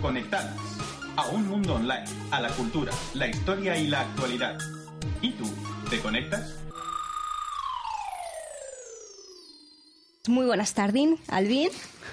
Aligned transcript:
Conectadas. 0.00 0.54
A 1.16 1.26
un 1.28 1.48
mundo 1.48 1.74
online, 1.74 2.04
a 2.30 2.40
la 2.40 2.50
cultura, 2.50 2.92
la 3.14 3.26
historia 3.26 3.76
y 3.76 3.88
la 3.88 4.02
actualidad. 4.02 4.56
¿Y 5.20 5.32
tú? 5.32 5.44
¿Te 5.90 5.98
conectas? 6.00 6.54
Muy 10.28 10.46
buenas 10.46 10.74
tardes, 10.74 11.18
Alvin. 11.28 11.70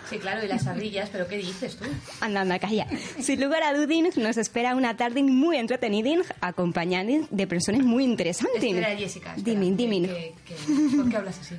Sí, 0.09 0.17
claro, 0.17 0.44
y 0.45 0.48
las 0.48 0.67
ardillas, 0.67 1.09
pero 1.12 1.27
¿qué 1.27 1.38
dices 1.38 1.77
tú? 1.77 1.85
Anda, 2.22 2.41
anda, 2.41 2.59
calla. 2.59 2.88
Sin 3.20 3.41
lugar 3.41 3.63
a 3.63 3.73
dudas, 3.73 4.18
nos 4.18 4.38
espera 4.38 4.76
una 4.76 4.95
tarde 4.98 5.23
muy 5.23 5.58
entretenida, 5.58 6.21
acompañada 6.41 7.05
de 7.30 7.48
personas 7.48 7.81
muy 7.84 8.04
interesantes. 8.04 8.63
Espera, 8.63 8.95
Jessica. 8.95 9.35
espera, 9.35 9.59
Dime, 9.59 9.76
que- 9.76 9.84
dime. 9.84 10.08
que- 10.08 10.34
que- 10.45 10.95
¿Por 10.98 11.09
qué 11.09 11.18
hablas 11.18 11.40
así? 11.40 11.55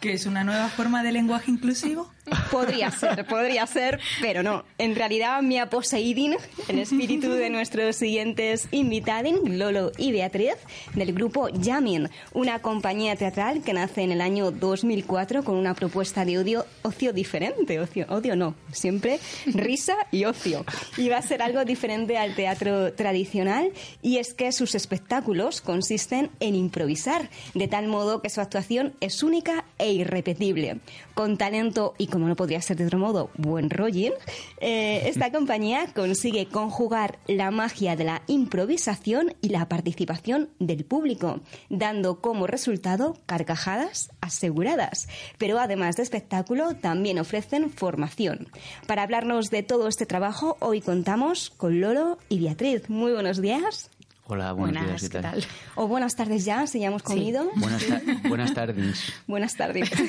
¿Que 0.00 0.12
es 0.12 0.26
una 0.26 0.44
nueva 0.44 0.68
forma 0.68 1.02
de 1.02 1.12
lenguaje 1.12 1.50
inclusivo? 1.50 2.10
Podría 2.50 2.90
ser, 2.90 3.26
podría 3.26 3.66
ser, 3.66 4.00
pero 4.20 4.42
no. 4.42 4.64
En 4.78 4.94
realidad 4.94 5.42
me 5.42 5.60
ha 5.60 5.68
poseído 5.70 6.36
el 6.68 6.78
espíritu 6.78 7.30
de 7.32 7.50
nuestros 7.50 7.96
siguientes 7.96 8.68
invitados, 8.70 9.32
Lolo 9.44 9.92
y 9.98 10.12
Beatriz, 10.12 10.54
del 10.94 11.12
grupo 11.12 11.48
Yamin, 11.48 12.08
una 12.32 12.60
compañía 12.60 13.16
teatral 13.16 13.62
que 13.62 13.72
nace 13.72 14.02
en 14.02 14.12
el 14.12 14.20
año 14.20 14.50
2004 14.50 15.44
con 15.44 15.56
una 15.56 15.74
propuesta 15.74 16.24
de 16.24 16.38
odio, 16.38 16.66
ocio 16.82 17.12
diferente. 17.12 17.43
Ocio, 17.80 18.06
odio 18.08 18.36
no, 18.36 18.54
siempre 18.72 19.18
risa 19.46 19.96
y 20.10 20.24
ocio. 20.24 20.64
Y 20.96 21.08
va 21.08 21.18
a 21.18 21.22
ser 21.22 21.42
algo 21.42 21.64
diferente 21.64 22.16
al 22.18 22.34
teatro 22.34 22.92
tradicional 22.92 23.72
y 24.02 24.18
es 24.18 24.34
que 24.34 24.52
sus 24.52 24.74
espectáculos 24.74 25.60
consisten 25.60 26.30
en 26.40 26.54
improvisar, 26.54 27.28
de 27.54 27.68
tal 27.68 27.88
modo 27.88 28.22
que 28.22 28.30
su 28.30 28.40
actuación 28.40 28.94
es 29.00 29.22
única 29.22 29.64
e 29.78 29.92
irrepetible. 29.92 30.80
Con 31.14 31.36
talento 31.36 31.94
y, 31.98 32.08
como 32.08 32.26
no 32.26 32.36
podría 32.36 32.60
ser 32.60 32.76
de 32.76 32.86
otro 32.86 32.98
modo, 32.98 33.30
buen 33.36 33.70
rolling, 33.70 34.12
eh, 34.60 35.02
esta 35.06 35.30
compañía 35.30 35.86
consigue 35.94 36.46
conjugar 36.46 37.18
la 37.26 37.50
magia 37.50 37.96
de 37.96 38.04
la 38.04 38.22
improvisación 38.26 39.34
y 39.40 39.50
la 39.50 39.68
participación 39.68 40.50
del 40.58 40.84
público, 40.84 41.40
dando 41.68 42.20
como 42.20 42.46
resultado 42.46 43.18
carcajadas 43.26 44.10
aseguradas. 44.20 45.08
Pero 45.38 45.58
además 45.58 45.96
de 45.96 46.02
espectáculo, 46.02 46.76
también 46.76 47.18
ofrecen 47.38 47.68
formación. 47.70 48.46
Para 48.86 49.02
hablarnos 49.02 49.50
de 49.50 49.64
todo 49.64 49.88
este 49.88 50.06
trabajo, 50.06 50.56
hoy 50.60 50.80
contamos 50.80 51.50
con 51.56 51.80
Lolo 51.80 52.16
y 52.28 52.38
Beatriz. 52.38 52.88
Muy 52.88 53.10
buenos 53.12 53.42
días. 53.42 53.90
Hola, 54.26 54.52
buenos 54.52 54.72
Buenas, 54.80 54.86
días, 54.88 55.02
¿qué 55.02 55.08
¿qué 55.18 55.22
tal? 55.22 55.40
tal? 55.40 55.50
O 55.74 55.86
buenas 55.88 56.14
tardes 56.14 56.44
ya, 56.46 56.66
si 56.66 56.78
ya 56.80 56.86
hemos 56.86 57.02
comido. 57.02 57.50
Buenas, 57.56 57.84
ta- 57.86 58.00
buenas 58.28 58.54
tardes. 58.54 59.12
Buenas 59.26 59.54
tardes. 59.56 59.90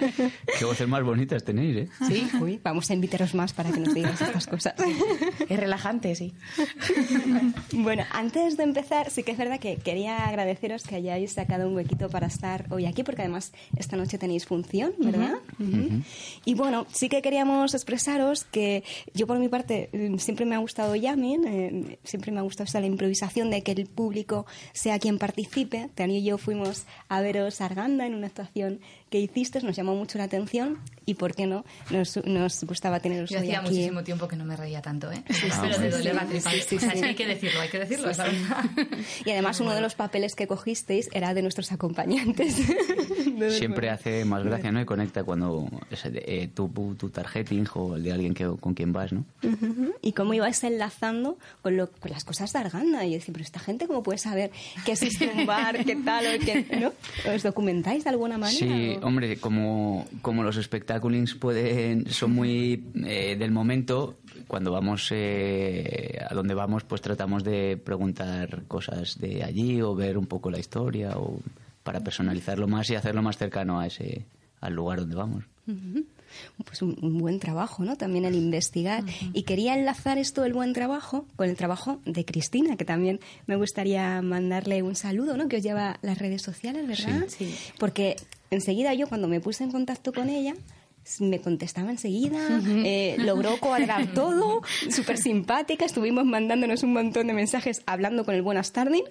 Qué 0.58 0.64
voces 0.64 0.88
más 0.88 1.02
bonitas 1.02 1.44
tenéis, 1.44 1.76
¿eh? 1.76 1.88
Sí, 2.08 2.28
uy, 2.40 2.60
vamos 2.62 2.90
a 2.90 2.94
invitaros 2.94 3.34
más 3.34 3.52
para 3.52 3.70
que 3.70 3.80
nos 3.80 3.94
digáis 3.94 4.20
estas 4.20 4.46
cosas. 4.46 4.74
Es 5.48 5.58
relajante, 5.58 6.14
sí. 6.14 6.32
Bueno, 7.72 8.04
antes 8.12 8.56
de 8.56 8.64
empezar, 8.64 9.10
sí 9.10 9.22
que 9.22 9.32
es 9.32 9.38
verdad 9.38 9.58
que 9.58 9.76
quería 9.76 10.26
agradeceros 10.26 10.82
que 10.82 10.96
hayáis 10.96 11.32
sacado 11.32 11.68
un 11.68 11.76
huequito 11.76 12.08
para 12.08 12.26
estar 12.26 12.66
hoy 12.70 12.86
aquí, 12.86 13.02
porque 13.02 13.22
además 13.22 13.52
esta 13.76 13.96
noche 13.96 14.18
tenéis 14.18 14.46
función, 14.46 14.92
¿verdad? 14.98 15.34
Ujú. 15.58 16.02
Y 16.44 16.54
bueno, 16.54 16.86
sí 16.92 17.08
que 17.08 17.22
queríamos 17.22 17.74
expresaros 17.74 18.44
que 18.44 18.84
yo 19.14 19.26
por 19.26 19.38
mi 19.38 19.48
parte 19.48 19.88
eh, 19.92 20.14
siempre 20.18 20.46
me 20.46 20.54
ha 20.54 20.58
gustado 20.58 20.94
Yamin, 20.94 21.44
eh, 21.46 21.98
siempre 22.04 22.32
me 22.32 22.40
ha 22.40 22.42
gustado 22.42 22.64
esa 22.64 22.80
la 22.80 22.86
improvisación 22.86 23.50
de 23.50 23.62
que 23.62 23.72
el 23.72 23.86
público 23.86 24.46
sea 24.72 24.98
quien 24.98 25.18
participe. 25.18 25.90
Tania 25.94 26.18
y 26.18 26.24
yo 26.24 26.38
fuimos 26.38 26.86
a 27.08 27.20
veros 27.20 27.60
a 27.60 27.66
Arganda 27.66 28.06
en 28.06 28.14
una 28.14 28.28
actuación 28.28 28.80
que 29.10 29.18
hiciste, 29.20 29.60
nos 29.62 29.76
llamó 29.76 29.94
mucho 29.96 30.18
la 30.18 30.24
atención 30.24 30.78
y, 31.04 31.14
¿por 31.14 31.34
qué 31.34 31.46
no? 31.46 31.64
Nos, 31.90 32.24
nos 32.24 32.62
gustaba 32.64 33.00
teneros 33.00 33.28
Yo 33.28 33.38
hoy 33.38 33.46
hacía 33.46 33.58
aquí. 33.58 33.70
muchísimo 33.70 34.04
tiempo 34.04 34.28
que 34.28 34.36
no 34.36 34.44
me 34.44 34.54
reía 34.56 34.80
tanto, 34.80 35.10
¿eh? 35.10 35.22
pero 35.26 35.38
sí, 35.40 35.50
sí. 35.82 35.88
doler 35.88 36.14
la 36.14 36.26
tripa. 36.26 36.50
Sí, 36.50 36.60
sí, 36.68 36.76
O 36.76 36.80
sea, 36.80 36.92
sí. 36.92 36.98
sí 36.98 37.04
hay 37.04 37.14
que 37.16 37.26
decirlo, 37.26 37.60
hay 37.60 37.68
que 37.68 37.78
decirlo, 37.80 38.04
Sí, 38.06 38.10
es 38.12 38.18
la 38.18 38.30
sí. 38.30 38.36
verdad. 38.36 38.64
Y 39.26 39.30
además 39.30 39.58
uno 39.60 39.72
de 39.74 39.80
los 39.80 39.94
papeles 39.96 40.34
que 40.36 40.46
cogisteis 40.46 41.08
era 41.12 41.34
de 41.34 41.42
nuestros 41.42 41.72
acompañantes. 41.72 42.54
Siempre 43.58 43.90
hace 43.90 44.24
más 44.24 44.44
gracia, 44.44 44.70
¿no? 44.72 44.80
Y 44.80 44.84
conecta 44.84 45.24
cuando 45.24 45.68
es, 45.90 46.02
eh, 46.04 46.48
tu, 46.54 46.68
tu 46.96 47.10
tarjeting 47.10 47.66
o 47.74 47.96
el 47.96 48.02
de 48.04 48.12
alguien 48.12 48.34
que, 48.34 48.46
con 48.60 48.74
quien 48.74 48.92
vas, 48.92 49.12
¿no? 49.12 49.24
Y 50.02 50.12
cómo 50.12 50.34
ibais 50.34 50.62
enlazando 50.64 51.38
con, 51.62 51.76
lo- 51.76 51.90
con 51.90 52.10
las 52.10 52.24
cosas 52.24 52.52
de 52.52 52.58
Arganda. 52.60 53.04
Y 53.04 53.10
yo 53.10 53.14
decía, 53.18 53.32
pero 53.32 53.44
esta 53.44 53.58
gente 53.60 53.86
cómo 53.86 54.02
puede 54.02 54.18
saber 54.18 54.50
que 54.84 54.92
existe 54.92 55.28
un 55.34 55.46
bar, 55.46 55.84
qué 55.84 55.96
tal, 55.96 56.26
o 56.26 56.44
qué, 56.44 56.66
¿no? 56.80 56.92
¿Os 57.34 57.42
documentáis 57.42 58.04
de 58.04 58.10
alguna 58.10 58.38
manera? 58.38 58.58
Sí? 58.66 58.98
Hombre, 59.02 59.36
como, 59.38 60.06
como 60.22 60.42
los 60.42 60.56
espectáculos 60.56 61.34
pueden, 61.34 62.10
son 62.10 62.32
muy 62.32 62.84
eh, 63.04 63.36
del 63.36 63.50
momento, 63.52 64.18
cuando 64.46 64.72
vamos 64.72 65.08
eh, 65.12 66.18
a 66.28 66.34
donde 66.34 66.54
vamos, 66.54 66.84
pues 66.84 67.00
tratamos 67.00 67.44
de 67.44 67.76
preguntar 67.76 68.64
cosas 68.66 69.18
de 69.18 69.42
allí 69.44 69.80
o 69.82 69.94
ver 69.94 70.18
un 70.18 70.26
poco 70.26 70.50
la 70.50 70.58
historia 70.58 71.12
o 71.16 71.40
para 71.82 72.00
personalizarlo 72.00 72.68
más 72.68 72.90
y 72.90 72.94
hacerlo 72.94 73.22
más 73.22 73.36
cercano 73.36 73.80
a 73.80 73.86
ese 73.86 74.26
al 74.60 74.74
lugar 74.74 75.00
donde 75.00 75.16
vamos. 75.16 75.44
Pues 76.64 76.82
un, 76.82 76.96
un 77.02 77.18
buen 77.18 77.38
trabajo, 77.40 77.84
¿no? 77.84 77.96
También 77.96 78.24
el 78.24 78.34
investigar. 78.34 79.04
Y 79.32 79.42
quería 79.42 79.74
enlazar 79.74 80.18
esto 80.18 80.42
del 80.42 80.52
buen 80.52 80.72
trabajo 80.72 81.26
con 81.36 81.48
el 81.48 81.56
trabajo 81.56 82.00
de 82.04 82.24
Cristina, 82.24 82.76
que 82.76 82.84
también 82.84 83.20
me 83.46 83.56
gustaría 83.56 84.20
mandarle 84.22 84.82
un 84.82 84.96
saludo, 84.96 85.36
¿no? 85.36 85.48
Que 85.48 85.56
os 85.56 85.62
lleva 85.62 85.98
las 86.02 86.18
redes 86.18 86.42
sociales, 86.42 86.86
¿verdad? 86.86 87.24
Sí. 87.28 87.54
Porque 87.78 88.16
enseguida 88.50 88.94
yo, 88.94 89.08
cuando 89.08 89.28
me 89.28 89.40
puse 89.40 89.64
en 89.64 89.70
contacto 89.70 90.12
con 90.12 90.28
ella, 90.28 90.54
me 91.18 91.40
contestaba 91.40 91.90
enseguida, 91.90 92.60
eh, 92.84 93.16
logró 93.18 93.58
cuadrar 93.58 94.12
todo, 94.14 94.62
súper 94.90 95.18
simpática, 95.18 95.84
estuvimos 95.84 96.24
mandándonos 96.24 96.82
un 96.82 96.92
montón 96.92 97.26
de 97.26 97.32
mensajes 97.32 97.82
hablando 97.86 98.24
con 98.24 98.34
el 98.34 98.42
buenas 98.42 98.72
tardes. 98.72 99.02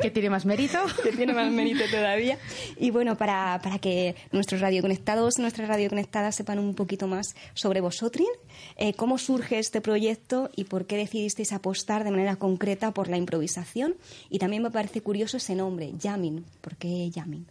¿Qué 0.00 0.10
tiene 0.10 0.30
más 0.30 0.46
mérito? 0.46 0.78
que 1.02 1.12
tiene 1.12 1.32
más 1.32 1.50
mérito 1.50 1.84
todavía. 1.90 2.38
Y 2.76 2.90
bueno, 2.90 3.16
para, 3.16 3.60
para 3.62 3.78
que 3.78 4.14
nuestros 4.32 4.60
radioconectados, 4.60 5.38
nuestras 5.38 5.68
radioconectadas 5.68 6.34
sepan 6.34 6.58
un 6.58 6.74
poquito 6.74 7.06
más 7.06 7.34
sobre 7.54 7.80
vosotros, 7.80 8.28
eh, 8.76 8.94
cómo 8.94 9.18
surge 9.18 9.58
este 9.58 9.80
proyecto 9.80 10.50
y 10.54 10.64
por 10.64 10.86
qué 10.86 10.96
decidisteis 10.96 11.52
apostar 11.52 12.04
de 12.04 12.10
manera 12.10 12.36
concreta 12.36 12.92
por 12.92 13.08
la 13.08 13.16
improvisación. 13.16 13.96
Y 14.30 14.38
también 14.38 14.62
me 14.62 14.70
parece 14.70 15.00
curioso 15.00 15.36
ese 15.36 15.54
nombre, 15.54 15.92
Yamin. 15.98 16.44
¿Por 16.60 16.76
qué 16.76 17.10
Yamin? 17.10 17.46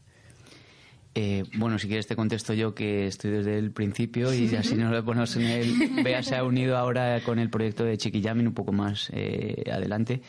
Eh, 1.17 1.45
bueno, 1.55 1.79
si 1.79 1.87
quieres 1.87 2.07
te 2.07 2.15
contesto 2.17 2.53
yo 2.53 2.75
que 2.75 3.07
estoy 3.07 3.31
desde 3.31 3.57
el 3.57 3.71
principio 3.71 4.33
y 4.33 4.53
así 4.53 4.75
nos 4.75 4.91
lo 4.91 5.03
ponemos 5.05 5.33
en 5.37 5.43
el... 5.43 5.73
Bea 6.03 6.21
se 6.21 6.35
ha 6.35 6.43
unido 6.43 6.77
ahora 6.77 7.21
con 7.21 7.39
el 7.39 7.49
proyecto 7.49 7.85
de 7.85 7.97
Chiquillamin 7.97 8.47
un 8.47 8.53
poco 8.53 8.73
más 8.73 9.09
eh, 9.13 9.63
adelante. 9.71 10.21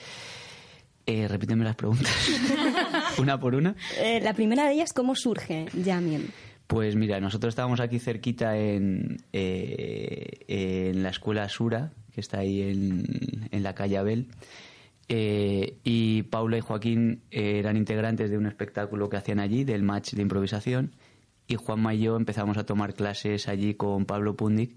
Eh, 1.04 1.26
repíteme 1.26 1.64
las 1.64 1.74
preguntas, 1.74 2.12
una 3.18 3.38
por 3.38 3.56
una. 3.56 3.74
La 4.22 4.32
primera 4.34 4.66
de 4.66 4.74
ellas, 4.74 4.92
¿cómo 4.92 5.16
surge 5.16 5.66
Yamin? 5.74 6.30
Pues 6.68 6.94
mira, 6.94 7.20
nosotros 7.20 7.52
estábamos 7.52 7.80
aquí 7.80 7.98
cerquita 7.98 8.56
en, 8.56 9.18
en 9.32 11.02
la 11.02 11.10
escuela 11.10 11.48
Sura, 11.48 11.92
que 12.12 12.20
está 12.20 12.40
ahí 12.40 12.62
en, 12.62 13.48
en 13.50 13.62
la 13.62 13.74
calle 13.74 13.98
Abel. 13.98 14.28
Eh, 15.08 15.78
y 15.84 16.24
Paula 16.24 16.58
y 16.58 16.60
Joaquín 16.60 17.22
eh, 17.30 17.58
eran 17.58 17.76
integrantes 17.76 18.30
de 18.30 18.38
un 18.38 18.46
espectáculo 18.46 19.08
que 19.08 19.16
hacían 19.16 19.40
allí, 19.40 19.64
del 19.64 19.82
match 19.82 20.14
de 20.14 20.22
improvisación. 20.22 20.94
Y 21.46 21.54
Juanma 21.56 21.94
y 21.94 22.00
yo 22.00 22.16
empezamos 22.16 22.58
a 22.58 22.66
tomar 22.66 22.94
clases 22.94 23.48
allí 23.48 23.74
con 23.74 24.04
Pablo 24.04 24.36
Pundic, 24.36 24.76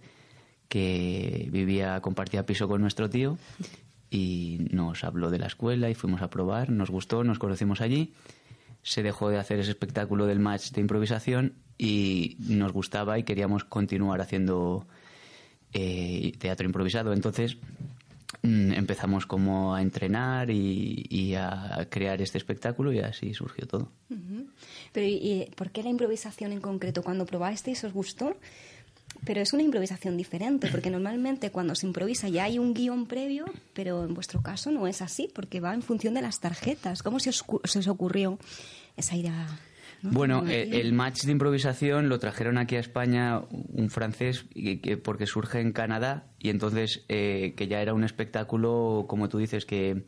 que 0.68 1.50
vivía, 1.52 2.00
compartía 2.02 2.46
piso 2.46 2.68
con 2.68 2.81
nuestro 2.81 3.10
tío. 3.10 3.38
Y 4.12 4.68
nos 4.72 5.04
habló 5.04 5.30
de 5.30 5.40
la 5.40 5.48
escuela 5.48 5.90
y 5.90 5.96
fuimos 5.96 6.22
a 6.22 6.30
probar, 6.30 6.70
nos 6.70 6.90
gustó, 6.90 7.24
nos 7.24 7.40
conocimos 7.40 7.82
allí 7.82 8.14
se 8.82 9.04
dejó 9.04 9.30
de 9.30 9.38
hacer 9.38 9.60
ese 9.60 9.72
espectáculo 9.72 10.25
del 10.25 10.40
match 10.40 10.72
de 10.72 10.82
improvisación 10.82 11.54
y 11.78 12.38
nos 12.40 12.72
gustaba 12.72 13.20
y 13.20 13.24
queríamos 13.24 13.64
continuar 13.64 14.22
haciendo 14.22 14.88
eh, 15.74 16.34
teatro 16.40 16.66
improvisado. 16.66 17.14
Entonces 17.14 17.58
empezamos 18.44 19.26
como 19.26 19.76
a 19.76 19.81
entrenar 19.81 20.50
y, 20.50 21.36
a 21.36 21.88
crear 21.90 22.22
este 22.22 22.38
espectáculo 22.38 22.92
y 22.94 23.00
así 23.00 23.34
surgió 23.34 23.68
todo. 23.68 23.92
Pero 24.92 25.08
¿y, 25.08 25.52
por 25.56 25.72
qué 25.72 25.84
la 25.84 25.90
improvisación 25.90 26.52
en 26.52 26.62
concreto? 26.62 27.04
Cuando 27.04 27.26
probasteis 27.26 27.84
os 27.84 27.94
gustó, 27.94 28.38
pero 29.26 29.42
es 29.42 29.54
una 29.54 29.64
improvisación 29.64 30.18
diferente, 30.18 30.70
porque 30.70 30.90
normalmente 30.90 31.52
cuando 31.52 31.76
se 31.76 31.88
improvisa 31.88 32.30
ya 32.30 32.46
hay 32.46 32.60
un 32.60 32.74
guion 32.74 33.06
previo, 33.06 33.46
pero 33.74 34.06
en 34.06 34.14
vuestro 34.14 34.42
caso 34.42 34.72
no 34.72 34.88
es 34.88 35.02
así, 35.02 35.30
porque 35.34 35.60
va 35.60 35.74
en 35.74 35.82
función 35.82 36.14
de 36.14 36.22
las 36.22 36.40
tarjetas. 36.40 37.04
¿Cómo 37.04 37.20
se 37.20 37.32
os, 37.32 37.44
se 37.66 37.80
os 37.80 37.88
ocurrió 37.88 38.40
esa 38.96 39.16
idea? 39.16 39.60
¿No? 40.01 40.12
Bueno, 40.12 40.48
eh, 40.48 40.69
el 40.80 40.94
match 40.94 41.24
de 41.24 41.31
improvisación 41.31 42.10
lo 42.10 42.19
trajeron 42.19 42.57
aquí 42.57 42.75
a 42.75 42.80
España 42.80 43.42
un 43.50 43.90
francés 43.90 44.46
porque 45.04 45.25
surge 45.25 45.60
en 45.60 45.72
Canadá 45.72 46.28
y 46.40 46.50
entonces 46.50 47.06
eh, 47.10 47.54
que 47.56 47.68
ya 47.68 47.81
era 47.81 47.94
un 47.94 48.04
espectáculo, 48.04 49.06
como 49.07 49.30
tú 49.30 49.38
dices, 49.38 49.66
que, 49.66 50.04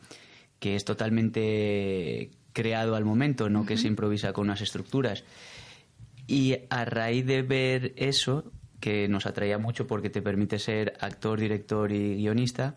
que 0.59 0.75
es 0.75 0.85
totalmente 0.85 2.31
creado 2.53 2.95
al 2.95 3.05
momento, 3.05 3.49
no 3.49 3.65
que 3.65 3.77
se 3.77 3.87
improvisa 3.87 4.33
con 4.33 4.45
unas 4.45 4.61
estructuras. 4.61 5.23
Y 6.27 6.55
a 6.69 6.85
raíz 6.85 7.25
de 7.25 7.41
ver 7.41 7.93
eso, 7.97 8.51
que 8.79 9.07
nos 9.07 9.25
atraía 9.25 9.57
mucho 9.57 9.87
porque 9.87 10.09
te 10.09 10.21
permite 10.21 10.59
ser 10.59 10.93
actor, 10.99 11.39
director 11.39 11.91
y 11.91 12.15
guionista, 12.15 12.75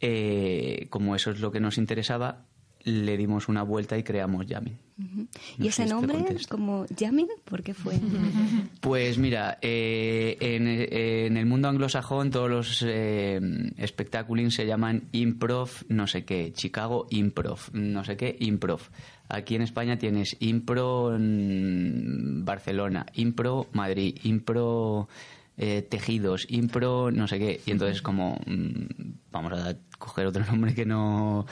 eh, 0.00 0.86
como 0.90 1.14
eso 1.14 1.30
es 1.30 1.40
lo 1.40 1.52
que 1.52 1.60
nos 1.60 1.78
interesaba, 1.78 2.46
le 2.84 3.16
dimos 3.16 3.48
una 3.48 3.62
vuelta 3.62 3.96
y 3.96 4.02
creamos 4.02 4.46
Yamin. 4.46 4.76
No 4.96 5.26
¿Y 5.58 5.68
ese 5.68 5.86
nombre, 5.86 6.18
contesto. 6.18 6.56
como 6.56 6.86
Yamin, 6.96 7.28
por 7.44 7.62
qué 7.62 7.74
fue? 7.74 7.98
Pues 8.80 9.18
mira, 9.18 9.58
eh, 9.62 10.36
en, 10.40 10.66
en 10.66 11.36
el 11.36 11.46
mundo 11.46 11.68
anglosajón 11.68 12.30
todos 12.30 12.50
los 12.50 12.84
eh, 12.86 13.40
espectáculos 13.76 14.54
se 14.54 14.66
llaman 14.66 15.04
improv, 15.12 15.70
no 15.88 16.06
sé 16.06 16.24
qué, 16.24 16.52
Chicago 16.52 17.06
improv, 17.10 17.58
no 17.72 18.04
sé 18.04 18.16
qué, 18.16 18.36
improv. 18.40 18.80
Aquí 19.28 19.54
en 19.54 19.62
España 19.62 19.98
tienes 19.98 20.36
impro 20.40 21.16
Barcelona, 21.18 23.06
impro 23.14 23.68
Madrid, 23.72 24.18
impro 24.24 25.08
eh, 25.56 25.82
tejidos, 25.82 26.46
impro 26.50 27.10
no 27.10 27.26
sé 27.28 27.38
qué. 27.38 27.60
Y 27.64 27.70
entonces 27.70 28.02
como 28.02 28.38
mm, 28.46 28.86
vamos 29.30 29.52
a 29.52 29.76
coger 29.98 30.26
otro 30.26 30.44
nombre 30.50 30.74
que 30.74 30.84
no 30.84 31.46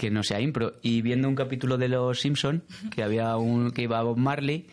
que 0.00 0.10
no 0.10 0.22
sea 0.22 0.40
impro. 0.40 0.78
Y 0.80 1.02
viendo 1.02 1.28
un 1.28 1.34
capítulo 1.34 1.76
de 1.76 1.88
Los 1.88 2.20
Simpson 2.20 2.64
que 2.90 3.02
había 3.02 3.36
un 3.36 3.70
que 3.70 3.82
iba 3.82 4.02
Bob 4.02 4.16
Marley 4.16 4.66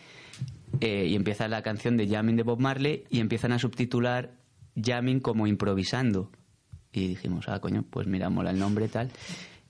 eh, 0.80 1.04
y 1.06 1.14
empieza 1.14 1.48
la 1.48 1.60
canción 1.60 1.98
de 1.98 2.08
Jamming 2.08 2.36
de 2.36 2.44
Bob 2.44 2.60
Marley 2.60 3.04
y 3.10 3.20
empiezan 3.20 3.52
a 3.52 3.58
subtitular 3.58 4.32
Jamming 4.82 5.20
como 5.20 5.46
improvisando. 5.46 6.30
Y 6.94 7.08
dijimos, 7.08 7.44
ah, 7.48 7.60
coño, 7.60 7.84
pues 7.90 8.06
mira, 8.06 8.30
mola 8.30 8.50
el 8.50 8.58
nombre 8.58 8.88
tal. 8.88 9.10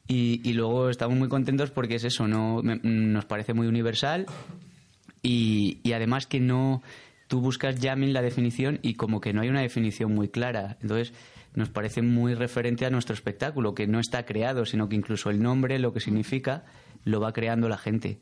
Y, 0.06 0.40
y 0.48 0.52
luego 0.52 0.90
estamos 0.90 1.18
muy 1.18 1.28
contentos 1.28 1.72
porque 1.72 1.96
es 1.96 2.04
eso, 2.04 2.28
no 2.28 2.62
me- 2.62 2.78
nos 2.84 3.24
parece 3.24 3.52
muy 3.52 3.66
universal 3.66 4.26
y, 5.22 5.80
y 5.82 5.92
además 5.92 6.26
que 6.26 6.38
no 6.40 6.82
tú 7.26 7.40
buscas 7.40 7.78
jamming 7.80 8.12
la 8.12 8.22
definición 8.22 8.78
y 8.82 8.94
como 8.94 9.20
que 9.20 9.32
no 9.32 9.42
hay 9.42 9.48
una 9.48 9.60
definición 9.60 10.14
muy 10.14 10.28
clara 10.28 10.78
entonces 10.80 11.12
nos 11.58 11.68
parece 11.68 12.00
muy 12.00 12.34
referente 12.34 12.86
a 12.86 12.90
nuestro 12.90 13.12
espectáculo 13.14 13.74
que 13.74 13.86
no 13.86 13.98
está 14.00 14.24
creado 14.24 14.64
sino 14.64 14.88
que 14.88 14.96
incluso 14.96 15.28
el 15.30 15.42
nombre 15.42 15.78
lo 15.78 15.92
que 15.92 16.00
significa 16.00 16.64
lo 17.04 17.20
va 17.20 17.32
creando 17.32 17.68
la 17.68 17.76
gente. 17.78 18.20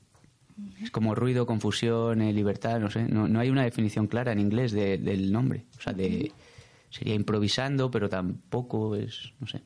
Es 0.82 0.90
como 0.90 1.14
ruido 1.14 1.44
confusión 1.46 2.22
eh, 2.22 2.32
libertad 2.32 2.80
no 2.80 2.90
sé 2.90 3.02
no, 3.04 3.28
no 3.28 3.40
hay 3.40 3.50
una 3.50 3.62
definición 3.62 4.06
clara 4.06 4.32
en 4.32 4.40
inglés 4.40 4.72
de- 4.72 4.98
del 4.98 5.30
nombre. 5.30 5.66
O 5.78 5.82
sea 5.82 5.92
de 5.92 6.32
sería 6.90 7.14
improvisando 7.14 7.90
pero 7.90 8.08
tampoco 8.08 8.96
es 8.96 9.32
no 9.38 9.46
sé. 9.46 9.60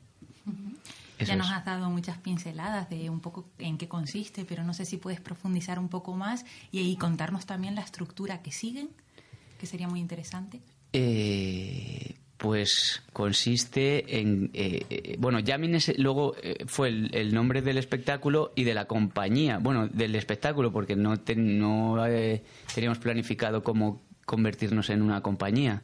Eso 1.17 1.29
ya 1.33 1.35
nos 1.35 1.51
has 1.51 1.63
dado 1.63 1.87
muchas 1.91 2.17
pinceladas 2.17 2.89
de 2.89 3.09
un 3.09 3.19
poco 3.19 3.47
en 3.59 3.77
qué 3.77 3.87
consiste, 3.87 4.43
pero 4.43 4.63
no 4.63 4.73
sé 4.73 4.85
si 4.85 4.97
puedes 4.97 5.21
profundizar 5.21 5.77
un 5.77 5.87
poco 5.87 6.15
más 6.15 6.45
y, 6.71 6.79
y 6.81 6.95
contarnos 6.97 7.45
también 7.45 7.75
la 7.75 7.81
estructura 7.81 8.41
que 8.41 8.51
siguen, 8.51 8.89
que 9.59 9.67
sería 9.67 9.87
muy 9.87 9.99
interesante. 9.99 10.59
Eh, 10.93 12.10
pues 12.41 13.03
consiste 13.13 14.19
en 14.19 14.49
eh, 14.55 14.83
eh, 14.89 15.15
bueno 15.19 15.39
Yamin 15.39 15.75
es, 15.75 15.95
luego 15.99 16.35
eh, 16.41 16.65
fue 16.65 16.87
el, 16.89 17.35
nombre 17.35 17.61
del 17.61 17.77
espectáculo 17.77 18.51
y 18.55 18.63
de 18.63 18.73
la 18.73 18.85
compañía. 18.85 19.59
Bueno 19.59 19.87
del 19.87 20.15
espectáculo 20.15 20.71
porque 20.71 20.95
no 20.95 21.13
no 21.35 22.07
eh, 22.07 22.41
teníamos 22.73 22.97
planificado 22.97 23.61
cómo 23.61 24.01
convertirnos 24.25 24.89
en 24.89 25.03
una 25.03 25.21
compañía 25.21 25.83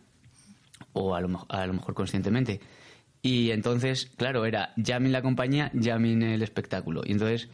o 0.93 1.13
a 1.13 1.21
lo, 1.21 1.45
a 1.47 1.67
lo 1.67 1.73
mejor 1.73 1.93
conscientemente. 1.93 2.59
Y 3.21 3.51
entonces 3.51 4.11
claro 4.17 4.43
era 4.43 4.73
Yamin 4.77 5.11
la 5.11 5.21
compañía 5.21 5.69
Yamin 5.75 6.23
el 6.23 6.41
espectáculo. 6.41 7.03
Y 7.05 7.11
entonces 7.11 7.49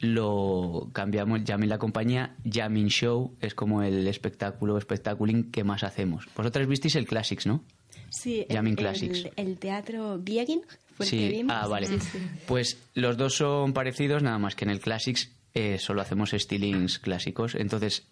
lo 0.00 0.90
cambiamos 0.92 1.44
Yamin 1.44 1.68
la 1.68 1.78
compañía 1.78 2.34
Yamin 2.42 2.88
Show 2.88 3.36
es 3.40 3.54
como 3.54 3.84
el 3.84 4.08
espectáculo 4.08 4.76
espectaculing 4.76 5.52
que 5.52 5.62
más 5.62 5.84
hacemos. 5.84 6.26
Vosotras 6.36 6.66
visteis 6.66 6.96
el 6.96 7.06
Classics 7.06 7.46
¿no? 7.46 7.62
Sí, 8.10 8.44
Jamming 8.50 8.72
el, 8.72 8.76
Classics. 8.78 9.24
el, 9.36 9.48
el 9.50 9.58
teatro 9.58 10.18
Biegin 10.18 10.62
fue 10.94 11.06
el 11.06 11.10
que 11.10 11.18
Sí, 11.18 11.28
vimos. 11.28 11.54
ah, 11.56 11.66
vale. 11.66 11.86
Sí, 11.86 11.98
sí. 12.00 12.18
Pues 12.46 12.78
los 12.94 13.16
dos 13.16 13.34
son 13.36 13.72
parecidos, 13.72 14.22
nada 14.22 14.38
más 14.38 14.54
que 14.54 14.64
en 14.64 14.70
el 14.70 14.80
Classics 14.80 15.30
eh, 15.54 15.78
solo 15.78 16.02
hacemos 16.02 16.30
stylings 16.30 16.98
clásicos. 16.98 17.54
Entonces, 17.54 18.06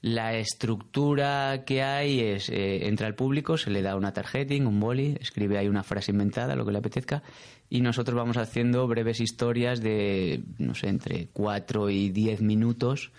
la 0.00 0.36
estructura 0.38 1.64
que 1.66 1.82
hay 1.82 2.20
es, 2.20 2.48
eh, 2.50 2.86
entra 2.86 3.06
al 3.08 3.14
público, 3.16 3.58
se 3.58 3.70
le 3.70 3.82
da 3.82 3.96
una 3.96 4.12
tarjeting, 4.12 4.66
un 4.66 4.78
boli, 4.78 5.16
escribe 5.20 5.58
ahí 5.58 5.66
una 5.68 5.82
frase 5.82 6.12
inventada, 6.12 6.54
lo 6.54 6.64
que 6.64 6.72
le 6.72 6.78
apetezca, 6.78 7.22
y 7.68 7.80
nosotros 7.80 8.16
vamos 8.16 8.36
haciendo 8.36 8.86
breves 8.86 9.20
historias 9.20 9.80
de, 9.80 10.42
no 10.58 10.74
sé, 10.74 10.88
entre 10.88 11.28
4 11.32 11.90
y 11.90 12.10
10 12.10 12.40
minutos 12.42 13.10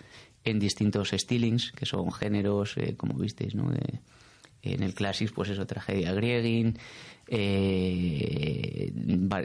en 0.44 0.58
distintos 0.58 1.10
stylings, 1.10 1.72
que 1.72 1.84
son 1.84 2.10
géneros, 2.12 2.76
eh, 2.78 2.94
como 2.96 3.14
visteis, 3.14 3.54
¿no? 3.54 3.70
De- 3.70 4.00
en 4.62 4.82
el 4.82 4.94
Classics, 4.94 5.32
pues 5.32 5.50
eso, 5.50 5.66
tragedia 5.66 6.12
griegin, 6.12 6.78
eh, 7.28 8.92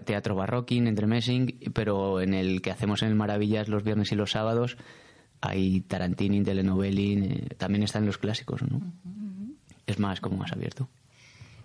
teatro 0.05 0.35
barroquín, 0.35 0.87
entremessing, 0.87 1.59
pero 1.73 2.21
en 2.21 2.33
el 2.33 2.61
que 2.61 2.71
hacemos 2.71 3.01
en 3.01 3.09
el 3.09 3.15
Maravillas 3.15 3.67
los 3.67 3.83
viernes 3.83 4.11
y 4.11 4.15
los 4.15 4.31
sábados 4.31 4.77
hay 5.41 5.81
Tarantini, 5.81 6.43
telenovelin, 6.43 7.23
eh, 7.23 7.47
también 7.57 7.83
están 7.83 8.05
los 8.05 8.17
clásicos, 8.17 8.61
¿no? 8.63 8.81
Es 9.85 9.99
más, 9.99 10.19
como 10.19 10.37
más 10.37 10.51
abierto. 10.51 10.89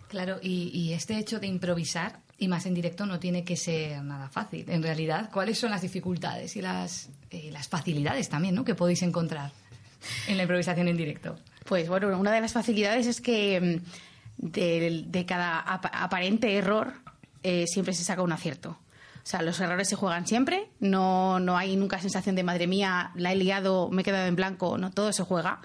Claro, 0.08 0.38
y, 0.42 0.70
y 0.74 0.92
este 0.92 1.18
hecho 1.18 1.38
de 1.38 1.46
improvisar, 1.46 2.20
y 2.36 2.48
más 2.48 2.66
en 2.66 2.74
directo, 2.74 3.06
no 3.06 3.20
tiene 3.20 3.44
que 3.44 3.56
ser 3.56 4.02
nada 4.02 4.28
fácil. 4.28 4.68
En 4.68 4.82
realidad, 4.82 5.30
¿cuáles 5.32 5.58
son 5.58 5.70
las 5.70 5.82
dificultades 5.82 6.56
y 6.56 6.62
las, 6.62 7.10
eh, 7.30 7.50
las 7.52 7.68
facilidades 7.68 8.28
también 8.28 8.54
¿no? 8.54 8.64
que 8.64 8.74
podéis 8.74 9.02
encontrar 9.02 9.52
en 10.26 10.36
la 10.36 10.42
improvisación 10.42 10.88
en 10.88 10.96
directo? 10.96 11.36
Pues 11.64 11.88
bueno, 11.88 12.18
una 12.18 12.32
de 12.32 12.40
las 12.40 12.52
facilidades 12.52 13.06
es 13.06 13.20
que 13.20 13.80
mm, 14.38 14.46
de, 14.48 15.04
de 15.06 15.26
cada 15.26 15.60
ap- 15.60 15.90
aparente 15.92 16.56
error 16.56 16.92
eh, 17.42 17.66
siempre 17.66 17.94
se 17.94 18.04
saca 18.04 18.22
un 18.22 18.32
acierto. 18.32 18.78
O 19.22 19.26
sea, 19.30 19.42
los 19.42 19.60
errores 19.60 19.88
se 19.88 19.96
juegan 19.96 20.26
siempre, 20.26 20.70
no, 20.80 21.38
no 21.40 21.56
hay 21.58 21.76
nunca 21.76 22.00
sensación 22.00 22.34
de 22.34 22.42
madre 22.42 22.66
mía, 22.66 23.10
la 23.14 23.32
he 23.32 23.36
liado, 23.36 23.90
me 23.90 24.00
he 24.00 24.04
quedado 24.04 24.26
en 24.26 24.34
blanco, 24.34 24.78
no, 24.78 24.90
todo 24.90 25.12
se 25.12 25.22
juega 25.22 25.60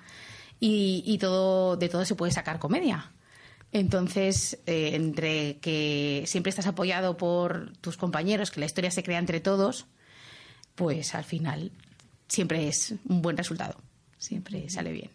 y, 0.59 1.03
y 1.05 1.17
todo, 1.17 1.77
de 1.77 1.87
todo 1.89 2.03
se 2.05 2.15
puede 2.15 2.33
sacar 2.33 2.59
comedia. 2.59 3.11
Entonces, 3.71 4.59
eh, 4.67 4.91
entre 4.93 5.57
que 5.59 6.23
siempre 6.27 6.49
estás 6.49 6.67
apoyado 6.67 7.17
por 7.17 7.71
tus 7.79 7.97
compañeros, 7.97 8.51
que 8.51 8.59
la 8.59 8.65
historia 8.65 8.91
se 8.91 9.03
crea 9.03 9.19
entre 9.19 9.39
todos, 9.39 9.85
pues 10.75 11.15
al 11.15 11.23
final 11.23 11.71
siempre 12.27 12.67
es 12.67 12.93
un 13.07 13.21
buen 13.21 13.37
resultado, 13.37 13.77
siempre 14.17 14.69
sale 14.69 14.91
bien. 14.91 15.09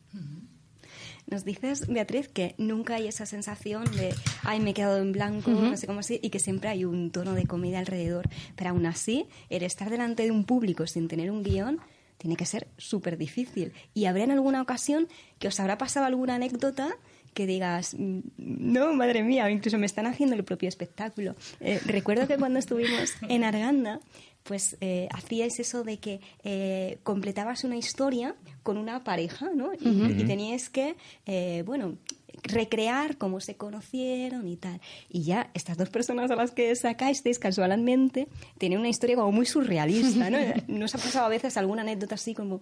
Nos 1.31 1.45
dices, 1.45 1.87
Beatriz, 1.87 2.29
que 2.29 2.55
nunca 2.59 2.97
hay 2.97 3.07
esa 3.07 3.25
sensación 3.25 3.85
de, 3.93 4.13
ay, 4.43 4.61
me 4.61 4.71
he 4.71 4.75
quedado 4.75 4.99
en 4.99 5.13
blanco, 5.13 5.51
no 5.51 5.77
sé 5.77 5.87
cómo 5.87 6.01
así, 6.01 6.19
y 6.23 6.31
que 6.31 6.41
siempre 6.41 6.71
hay 6.71 6.85
un 6.85 7.11
tono 7.13 7.35
de 7.35 7.47
comedia 7.47 7.79
alrededor. 7.79 8.29
Pero 8.57 8.71
aún 8.71 8.85
así, 8.87 9.27
el 9.49 9.63
estar 9.63 9.91
delante 9.91 10.25
de 10.25 10.31
un 10.33 10.45
público 10.45 10.87
sin 10.87 11.07
tener 11.09 11.31
un 11.31 11.43
guion 11.43 11.79
tiene 12.19 12.37
que 12.37 12.45
ser 12.47 12.67
súper 12.77 13.17
difícil. 13.17 13.73
¿Y 13.95 14.05
habrá 14.07 14.25
en 14.25 14.33
alguna 14.33 14.61
ocasión 14.61 15.09
que 15.39 15.49
os 15.49 15.59
habrá 15.61 15.79
pasado 15.79 16.05
alguna 16.05 16.35
anécdota 16.35 16.91
que 17.33 17.47
digas, 17.47 17.95
"Mm, 17.97 18.21
no, 18.37 18.93
madre 18.93 19.23
mía, 19.23 19.49
incluso 19.51 19.79
me 19.79 19.87
están 19.87 20.07
haciendo 20.07 20.35
el 20.35 20.45
propio 20.45 20.69
espectáculo? 20.69 21.37
Eh, 21.61 21.81
recuerdo 21.87 22.27
que 22.27 22.37
cuando 22.37 22.59
estuvimos 22.59 23.13
en 23.29 23.45
Arganda, 23.45 24.01
pues 24.43 24.77
eh, 24.81 25.09
hacíais 25.13 25.61
eso 25.61 25.85
de 25.85 25.99
que 25.99 26.21
eh, 26.45 26.99
completabas 27.03 27.65
una 27.65 27.77
historia 27.77 28.35
con 28.63 28.77
una 28.79 29.05
pareja, 29.05 29.51
¿no? 29.55 29.73
Y, 29.75 30.21
y 30.21 30.25
teníais 30.25 30.69
que, 30.71 30.97
eh, 31.27 31.63
bueno, 31.67 31.97
recrear 32.43 33.17
cómo 33.17 33.41
se 33.41 33.57
conocieron 33.57 34.47
y 34.49 34.57
tal. 34.57 34.81
Y 35.09 35.23
ya 35.23 35.51
estas 35.55 35.77
dos 35.77 35.91
personas 35.91 36.31
a 36.31 36.37
las 36.37 36.51
que 36.51 36.75
sacasteis 36.75 37.39
casualmente 37.39 38.29
tienen 38.59 38.79
una 38.79 38.89
historia 38.89 39.17
como 39.17 39.33
muy 39.33 39.47
surrealista, 39.47 40.31
¿no? 40.31 40.39
¿Nos 40.69 40.95
ha 40.95 40.99
pasado 40.99 41.27
a 41.27 41.29
veces 41.29 41.57
alguna 41.57 41.83
anécdota 41.83 42.15
así 42.15 42.35
como... 42.35 42.61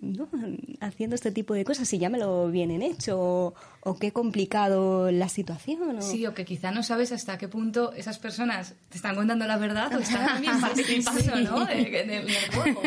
¿no? 0.00 0.28
haciendo 0.80 1.14
este 1.14 1.30
tipo 1.32 1.54
de 1.54 1.64
cosas 1.64 1.92
y 1.92 1.98
ya 1.98 2.08
me 2.08 2.18
lo 2.18 2.48
vienen 2.50 2.80
hecho 2.82 3.18
o, 3.20 3.54
o 3.82 3.98
qué 3.98 4.10
complicado 4.12 5.10
la 5.12 5.28
situación 5.28 5.98
o... 5.98 6.02
Sí, 6.02 6.26
o 6.26 6.34
que 6.34 6.44
quizá 6.44 6.70
no 6.70 6.82
sabes 6.82 7.12
hasta 7.12 7.36
qué 7.38 7.46
punto 7.48 7.92
esas 7.92 8.18
personas 8.18 8.74
te 8.88 8.96
están 8.96 9.14
contando 9.14 9.46
la 9.46 9.58
verdad 9.58 9.94
o 9.94 9.98
están 9.98 10.26
también 10.26 10.60
participando, 10.60 11.36
¿no? 11.40 11.66
De- 11.66 11.84
de- 11.84 12.04
del 12.04 12.26
juego. 12.54 12.82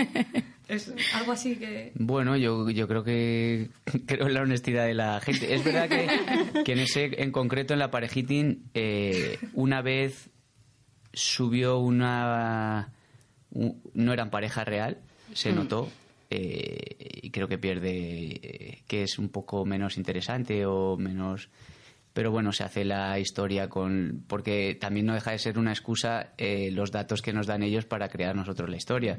Es 0.67 0.91
algo 1.13 1.31
así 1.31 1.57
que... 1.57 1.91
Bueno, 1.93 2.35
yo, 2.37 2.67
yo 2.71 2.87
creo 2.87 3.03
que 3.03 3.69
creo 4.07 4.25
en 4.27 4.33
la 4.33 4.41
honestidad 4.41 4.85
de 4.87 4.95
la 4.95 5.21
gente. 5.21 5.53
Es 5.53 5.63
verdad 5.63 5.87
que, 5.87 6.63
que 6.63 6.71
en 6.71 6.79
ese, 6.79 7.21
en 7.21 7.31
concreto 7.31 7.73
en 7.73 7.79
la 7.79 7.91
parejitín, 7.91 8.63
eh, 8.73 9.37
una 9.53 9.83
vez 9.83 10.31
subió 11.13 11.77
una... 11.77 12.91
un- 13.51 13.79
no 13.93 14.11
eran 14.11 14.31
pareja 14.31 14.63
real, 14.65 14.97
se 15.33 15.53
notó. 15.53 15.87
Eh, 16.35 17.19
y 17.21 17.29
creo 17.31 17.47
que 17.47 17.57
pierde, 17.57 17.91
eh, 17.91 18.83
que 18.87 19.03
es 19.03 19.17
un 19.17 19.29
poco 19.29 19.65
menos 19.65 19.97
interesante 19.97 20.65
o 20.65 20.97
menos... 20.97 21.49
Pero 22.15 22.31
bueno, 22.31 22.53
se 22.53 22.63
hace 22.63 22.85
la 22.85 23.19
historia 23.19 23.67
con... 23.67 24.23
Porque 24.25 24.77
también 24.79 25.05
no 25.05 25.13
deja 25.13 25.31
de 25.31 25.37
ser 25.37 25.59
una 25.59 25.71
excusa 25.71 26.29
eh, 26.37 26.71
los 26.71 26.89
datos 26.89 27.21
que 27.21 27.33
nos 27.33 27.45
dan 27.45 27.61
ellos 27.61 27.83
para 27.83 28.07
crear 28.07 28.33
nosotros 28.33 28.69
la 28.69 28.77
historia. 28.77 29.17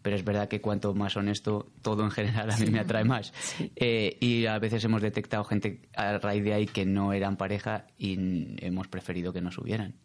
Pero 0.00 0.16
es 0.16 0.24
verdad 0.24 0.48
que 0.48 0.58
cuanto 0.58 0.94
más 0.94 1.14
honesto, 1.18 1.70
todo 1.82 2.04
en 2.04 2.10
general 2.10 2.50
a 2.50 2.56
mí 2.56 2.70
me 2.70 2.80
atrae 2.80 3.04
más. 3.04 3.34
Eh, 3.76 4.16
y 4.20 4.46
a 4.46 4.58
veces 4.58 4.82
hemos 4.82 5.02
detectado 5.02 5.44
gente 5.44 5.82
a 5.94 6.16
raíz 6.16 6.42
de 6.42 6.54
ahí 6.54 6.64
que 6.64 6.86
no 6.86 7.12
eran 7.12 7.36
pareja 7.36 7.86
y 7.98 8.16
hemos 8.64 8.88
preferido 8.88 9.30
que 9.30 9.42
no 9.42 9.50
subieran. 9.50 9.96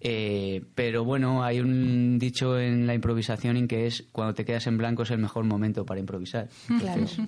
Eh, 0.00 0.64
pero 0.74 1.04
bueno, 1.04 1.44
hay 1.44 1.60
un 1.60 2.18
dicho 2.18 2.58
en 2.58 2.88
la 2.88 2.94
improvisación 2.94 3.56
en 3.56 3.68
que 3.68 3.86
es 3.86 4.08
cuando 4.10 4.34
te 4.34 4.44
quedas 4.44 4.66
en 4.66 4.76
blanco 4.76 5.04
es 5.04 5.12
el 5.12 5.18
mejor 5.18 5.44
momento 5.44 5.86
para 5.86 6.00
improvisar. 6.00 6.48
Claro. 6.66 7.02
Entonces, 7.02 7.20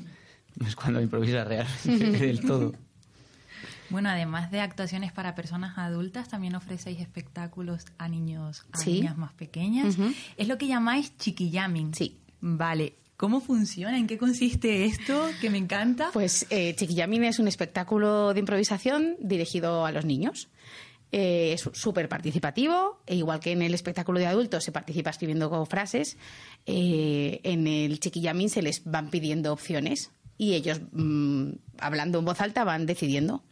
es 0.66 0.74
cuando 0.74 1.00
improvisas 1.00 1.46
realmente 1.46 2.18
del 2.26 2.40
todo. 2.40 2.72
Bueno, 3.92 4.08
además 4.08 4.50
de 4.50 4.60
actuaciones 4.60 5.12
para 5.12 5.34
personas 5.36 5.78
adultas, 5.78 6.28
también 6.28 6.54
ofrecéis 6.56 6.98
espectáculos 7.00 7.84
a 7.98 8.08
niños, 8.08 8.64
a 8.72 8.78
Sí. 8.78 8.94
niñas 8.94 9.16
más 9.16 9.32
pequeñas. 9.34 9.96
Ujú. 9.98 10.12
Es 10.36 10.48
lo 10.48 10.58
que 10.58 10.66
llamáis 10.66 11.16
chiquillamming. 11.18 11.94
Sí. 11.94 12.18
Vale. 12.40 12.94
¿Cómo 13.16 13.40
funciona? 13.40 13.96
¿En 13.98 14.08
qué 14.08 14.18
consiste 14.18 14.84
esto? 14.84 15.28
Que 15.40 15.48
me 15.48 15.58
encanta. 15.58 16.10
Pues 16.12 16.44
eh, 16.50 16.74
Chiquillamin 16.74 17.22
es 17.22 17.38
un 17.38 17.46
espectáculo 17.46 18.34
de 18.34 18.40
improvisación 18.40 19.14
dirigido 19.20 19.86
a 19.86 19.92
los 19.92 20.04
niños. 20.04 20.48
Eh, 21.12 21.52
es 21.52 21.68
súper 21.74 22.08
participativo, 22.08 23.00
e 23.06 23.14
igual 23.14 23.38
que 23.38 23.52
en 23.52 23.62
el 23.62 23.74
espectáculo 23.74 24.18
de 24.18 24.26
adultos 24.26 24.64
se 24.64 24.72
participa 24.72 25.10
escribiendo 25.10 25.50
con 25.50 25.66
frases, 25.68 26.16
eh, 26.66 27.40
en 27.44 27.66
el 27.68 28.00
Chiquillamin 28.00 28.48
se 28.48 28.62
les 28.62 28.82
van 28.84 29.10
pidiendo 29.10 29.52
opciones 29.52 30.10
y 30.38 30.54
ellos, 30.54 30.80
mm, 30.90 31.50
hablando 31.78 32.18
en 32.18 32.24
voz 32.24 32.40
alta, 32.40 32.64
van 32.64 32.86
decidiendo 32.86 33.44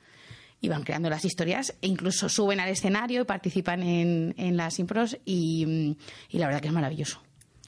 y 0.61 0.69
van 0.69 0.83
creando 0.83 1.09
las 1.09 1.25
historias 1.25 1.75
e 1.81 1.87
incluso 1.89 2.29
suben 2.29 2.61
al 2.61 2.69
escenario 2.69 3.23
y 3.23 3.25
participan 3.25 3.83
en, 3.83 4.35
en 4.37 4.57
las 4.57 4.79
impros 4.79 5.17
y, 5.25 5.97
y 6.29 6.39
la 6.39 6.47
verdad 6.47 6.61
que 6.61 6.69
es 6.69 6.75
maravilloso. 6.75 7.23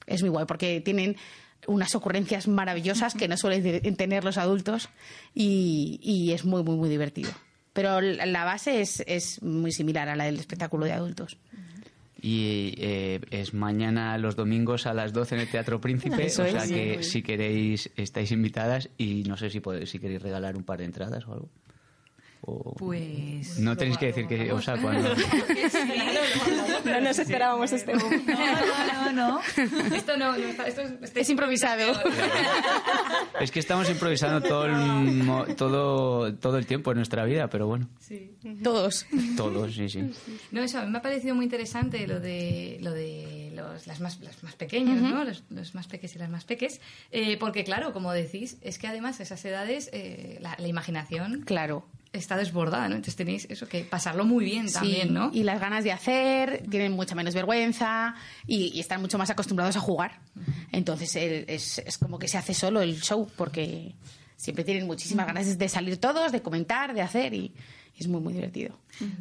Es 0.07 0.23
muy 0.23 0.31
guay 0.31 0.45
porque 0.47 0.81
tienen 0.81 1.17
unas 1.67 1.95
ocurrencias 1.95 2.49
maravillosas 2.49 3.15
que 3.15 3.29
no 3.29 3.37
suelen 3.37 3.97
tener 3.97 4.25
los 4.25 4.37
adultos 4.37 4.89
y, 5.35 6.01
y 6.03 6.33
es 6.33 6.45
muy, 6.45 6.63
muy, 6.63 6.77
muy 6.77 6.89
divertido. 6.89 7.31
Pero 7.73 8.01
la 8.03 8.45
base 8.45 8.83
es, 8.83 9.03
es 9.07 9.43
muy 9.43 9.73
similar 9.73 10.09
a 10.09 10.17
la 10.17 10.25
del 10.25 10.39
espectáculo 10.39 10.85
de 10.85 10.93
adultos. 10.93 11.39
Y 12.21 12.75
eh, 12.79 13.21
es 13.31 13.53
mañana 13.55 14.17
los 14.19 14.37
domingos 14.37 14.87
a 14.87 14.95
las 14.95 15.13
12 15.13 15.35
en 15.35 15.41
el 15.41 15.49
Teatro 15.49 15.81
Príncipe, 15.81 16.27
Eso 16.27 16.45
o 16.45 16.47
sea 16.47 16.65
es. 16.65 16.71
que 16.71 17.03
si 17.03 17.23
queréis 17.23 17.91
estáis 17.97 18.31
invitadas 18.31 18.91
y 18.97 19.25
no 19.25 19.37
sé 19.37 19.51
si 19.51 19.59
podéis, 19.59 19.91
si 19.91 19.99
queréis 19.99 20.23
regalar 20.23 20.57
un 20.57 20.63
par 20.63 20.79
de 20.79 20.85
entradas 20.85 21.27
o 21.27 21.33
algo. 21.33 21.49
O- 22.45 22.75
Pues. 22.75 23.59
no 23.61 23.77
tenéis 23.77 23.99
que 23.99 24.07
decir 24.07 24.27
que 24.27 24.51
os 24.53 24.65
saco. 24.65 24.93
¿no? 24.93 25.01
No 26.85 27.01
nos 27.01 27.19
esperábamos 27.19 27.73
este 27.73 27.95
momento. 27.95 28.33
No, 28.33 29.13
no, 29.13 29.13
no. 29.13 29.41
Esto 29.95 30.17
no, 30.17 30.37
no 30.37 30.47
está- 30.49 30.67
esto 30.67 30.83
es, 31.15 31.31
improvisado. 31.31 31.93
Es 33.41 33.51
que 33.51 33.61
estamos 33.61 33.89
improvisando 33.89 34.41
todo 34.49 34.67
el, 34.67 34.75
mo- 35.23 35.45
todo, 35.57 36.35
todo 36.35 36.59
el 36.59 36.67
tiempo 36.67 36.91
en 36.91 36.97
nuestra 36.99 37.25
vida, 37.25 37.49
pero 37.49 37.67
bueno, 37.69 37.89
Sí. 38.01 38.33
Todos. 38.63 39.07
todos, 39.37 39.75
sí, 39.75 39.89
sí. 39.89 40.11
No, 40.51 40.63
eso, 40.63 40.81
a 40.81 40.85
mí 40.85 40.91
me 40.91 40.99
ha 40.99 41.03
parecido 41.03 41.35
muy 41.35 41.45
interesante 41.45 42.07
lo 42.07 42.19
de, 42.21 42.79
lo 42.81 42.91
de 42.93 43.53
los, 43.55 43.87
las, 43.87 44.01
más, 44.01 44.19
las 44.21 44.43
más 44.43 44.55
pequeños, 44.57 45.01
¿no? 45.01 45.25
Los, 45.25 45.45
los 45.51 45.75
más 45.75 45.87
peques 45.87 46.15
y 46.17 46.19
las 46.19 46.29
más 46.31 46.45
peques. 46.45 46.81
eh, 47.13 47.37
porque, 47.39 47.63
claro, 47.65 47.93
como 47.93 48.13
decís, 48.13 48.57
es 48.63 48.79
que 48.79 48.89
además 48.89 49.21
esas 49.21 49.45
edades, 49.45 49.89
eh, 49.93 50.39
la, 50.41 50.57
la 50.59 50.67
imaginación 50.69 51.43
Claro. 51.43 51.87
Está 52.13 52.37
desbordada, 52.37 52.89
¿no? 52.89 52.97
Entonces 52.97 53.17
tenéis 53.17 53.47
eso, 53.49 53.67
que 53.69 53.85
pasarlo 53.85 54.25
muy 54.25 54.45
bien 54.45 54.71
también, 54.71 55.09
Sí, 55.09 55.15
¿no? 55.15 55.31
Y 55.33 55.45
las 55.45 55.61
ganas 55.61 55.83
de 55.85 55.93
hacer, 55.93 56.63
tienen 56.71 56.93
mucha 56.93 57.15
menos 57.15 57.35
vergüenza 57.35 58.15
y, 58.47 58.71
y 58.75 58.81
están 58.81 59.01
mucho 59.01 59.17
más 59.19 59.31
acostumbrados 59.31 59.77
a 59.77 59.81
jugar. 59.81 60.21
Entonces 60.73 61.15
el- 61.17 61.45
es, 61.49 61.79
es 61.79 61.99
como 61.99 62.19
que 62.19 62.29
se 62.29 62.39
hace 62.39 62.55
solo 62.55 62.83
el 62.83 63.01
show 63.01 63.29
porque 63.37 63.95
siempre 64.37 64.65
tienen 64.65 64.87
muchísimas 64.87 65.27
ganas 65.27 65.57
de 65.59 65.69
salir 65.69 65.97
todos, 65.99 66.33
de 66.33 66.43
comentar, 66.43 66.95
de 66.95 67.01
hacer 67.03 67.33
y 67.35 67.55
es 67.97 68.09
muy, 68.09 68.21
muy 68.21 68.33
divertido. 68.33 68.79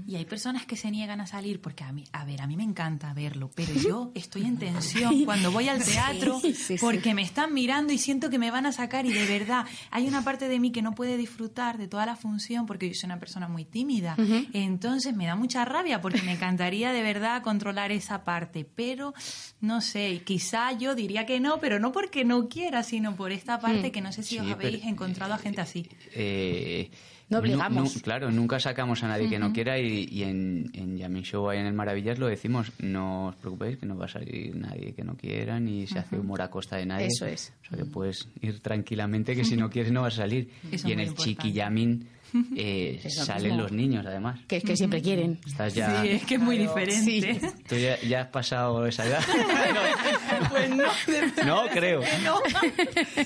Y 0.08 0.16
hay 0.16 0.25
personas 0.25 0.66
que 0.66 0.75
se 0.75 0.92
niegan 0.92 1.22
a 1.22 1.28
salir 1.28 1.62
porque 1.62 1.84
a 1.84 1.92
mí, 1.92 2.04
a 2.12 2.25
ver, 2.25 2.42
a 2.42 2.48
mí 2.48 2.56
me 2.58 2.63
encanta 2.63 3.13
verlo, 3.13 3.50
pero 3.56 3.74
yo 3.74 4.12
estoy 4.16 4.44
en 4.44 4.58
tensión 4.58 5.24
cuando 5.25 5.51
voy 5.51 5.70
al 5.70 5.84
teatro 5.84 6.40
Sí, 6.42 6.54
sí, 6.54 6.78
sí. 6.78 6.78
porque 6.80 7.13
me 7.13 7.22
están 7.22 7.54
mirando 7.54 7.94
y 7.94 7.98
siento 7.98 8.30
que 8.30 8.38
me 8.38 8.51
van 8.51 8.66
a 8.66 8.72
sacar 8.72 9.06
y 9.06 9.13
de 9.13 9.25
verdad 9.25 9.66
hay 9.90 10.08
una 10.08 10.24
parte 10.24 10.48
de 10.50 10.60
mí 10.60 10.72
que 10.72 10.82
no 10.82 10.94
puede 10.94 11.18
disfrutar 11.18 11.78
de 11.78 11.88
toda 11.88 12.06
la 12.06 12.16
función 12.16 12.66
porque 12.66 12.88
yo 12.90 12.96
soy 12.96 13.08
una 13.08 13.20
persona 13.20 13.48
muy 13.48 13.66
tímida. 13.66 14.16
Entonces 14.54 15.16
me 15.16 15.25
da 15.25 15.36
mucha 15.36 15.63
rabia 15.66 16.01
porque 16.01 16.22
me 16.24 16.34
encantaría 16.34 16.92
de 16.92 17.01
verdad 17.01 17.42
controlar 17.42 17.92
esa 17.92 18.24
parte, 18.24 18.66
pero 18.66 19.13
no 19.62 19.82
sé, 19.82 20.22
quizá 20.25 20.72
yo 20.74 20.96
diría 20.96 21.25
que 21.25 21.40
no, 21.40 21.60
pero 21.60 21.80
no 21.80 21.92
porque 21.92 22.25
no 22.25 22.50
quiera, 22.50 22.84
sino 22.84 23.16
por 23.16 23.32
esta 23.32 23.60
parte 23.60 23.92
que 23.92 24.01
no 24.01 24.12
sé 24.12 24.24
si 24.24 24.38
os 24.40 24.50
habéis 24.51 24.80
pero- 24.80 24.90
encontrado 24.90 25.34
a 25.34 25.38
gente 25.38 25.62
así. 25.62 25.88
Eh, 26.13 26.90
No 27.30 27.40
obligamos. 27.40 27.94
claro, 28.01 28.32
nunca 28.32 28.60
sacamos 28.60 29.04
a 29.04 29.08
nadie 29.08 29.30
que 29.30 29.40
no 29.40 29.54
quiera 29.54 29.61
y, 29.80 30.08
y 30.12 30.24
en, 30.24 30.70
en 30.74 30.98
Yamin 30.98 31.24
Show, 31.24 31.50
ahí 31.50 31.60
en 31.60 31.65
el 31.65 31.74
Maravillas, 31.74 32.20
lo 32.20 32.27
decimos, 32.27 32.72
no 32.80 33.27
os 33.27 33.36
preocupéis 33.36 33.77
que 33.77 33.86
no 33.86 33.98
va 33.98 34.06
a 34.06 34.10
salir 34.10 34.56
nadie 34.56 34.94
que 34.94 35.03
no 35.03 35.15
quiera 35.15 35.60
ni 35.60 35.88
se 35.88 36.00
hace 36.00 36.18
humor 36.18 36.41
a 36.41 36.50
costa 36.50 36.77
de 36.77 36.86
nadie. 36.86 37.08
Eso 37.08 37.25
es. 37.25 37.53
O 37.63 37.70
sea 37.70 37.77
que 37.77 37.86
puedes 37.86 38.27
ir 38.41 38.60
tranquilamente 38.60 39.36
que 39.36 39.44
si 39.44 39.56
no 39.56 39.70
quieres 39.70 39.91
no 39.91 40.01
vas 40.01 40.15
a 40.15 40.18
salir. 40.18 40.50
Eso 40.72 40.88
y 40.88 40.94
en 40.94 41.00
el 41.00 41.08
importante. 41.08 41.41
Chiqui 41.41 41.53
Yamin 41.53 42.08
eh, 42.56 43.01
salen 43.10 43.58
los 43.58 43.72
niños 43.72 44.06
además. 44.06 44.39
Que 44.48 44.58
es 44.58 44.63
que 44.63 44.75
siempre 44.75 45.01
quieren. 45.01 45.39
Estás 45.46 45.74
ya... 45.74 46.01
Sí, 46.01 46.10
es 46.10 46.25
que 46.25 46.36
es 46.36 46.41
muy 46.41 46.58
diferente. 46.58 47.39
Tú 47.68 47.75
ya, 47.75 48.00
ya 48.01 48.22
has 48.22 48.27
pasado 48.27 48.86
esa 48.86 49.06
edad. 49.06 49.24
Pues 50.50 50.70
no, 50.70 50.84
no, 51.46 51.68
creo. 51.72 52.01
No. 52.24 52.39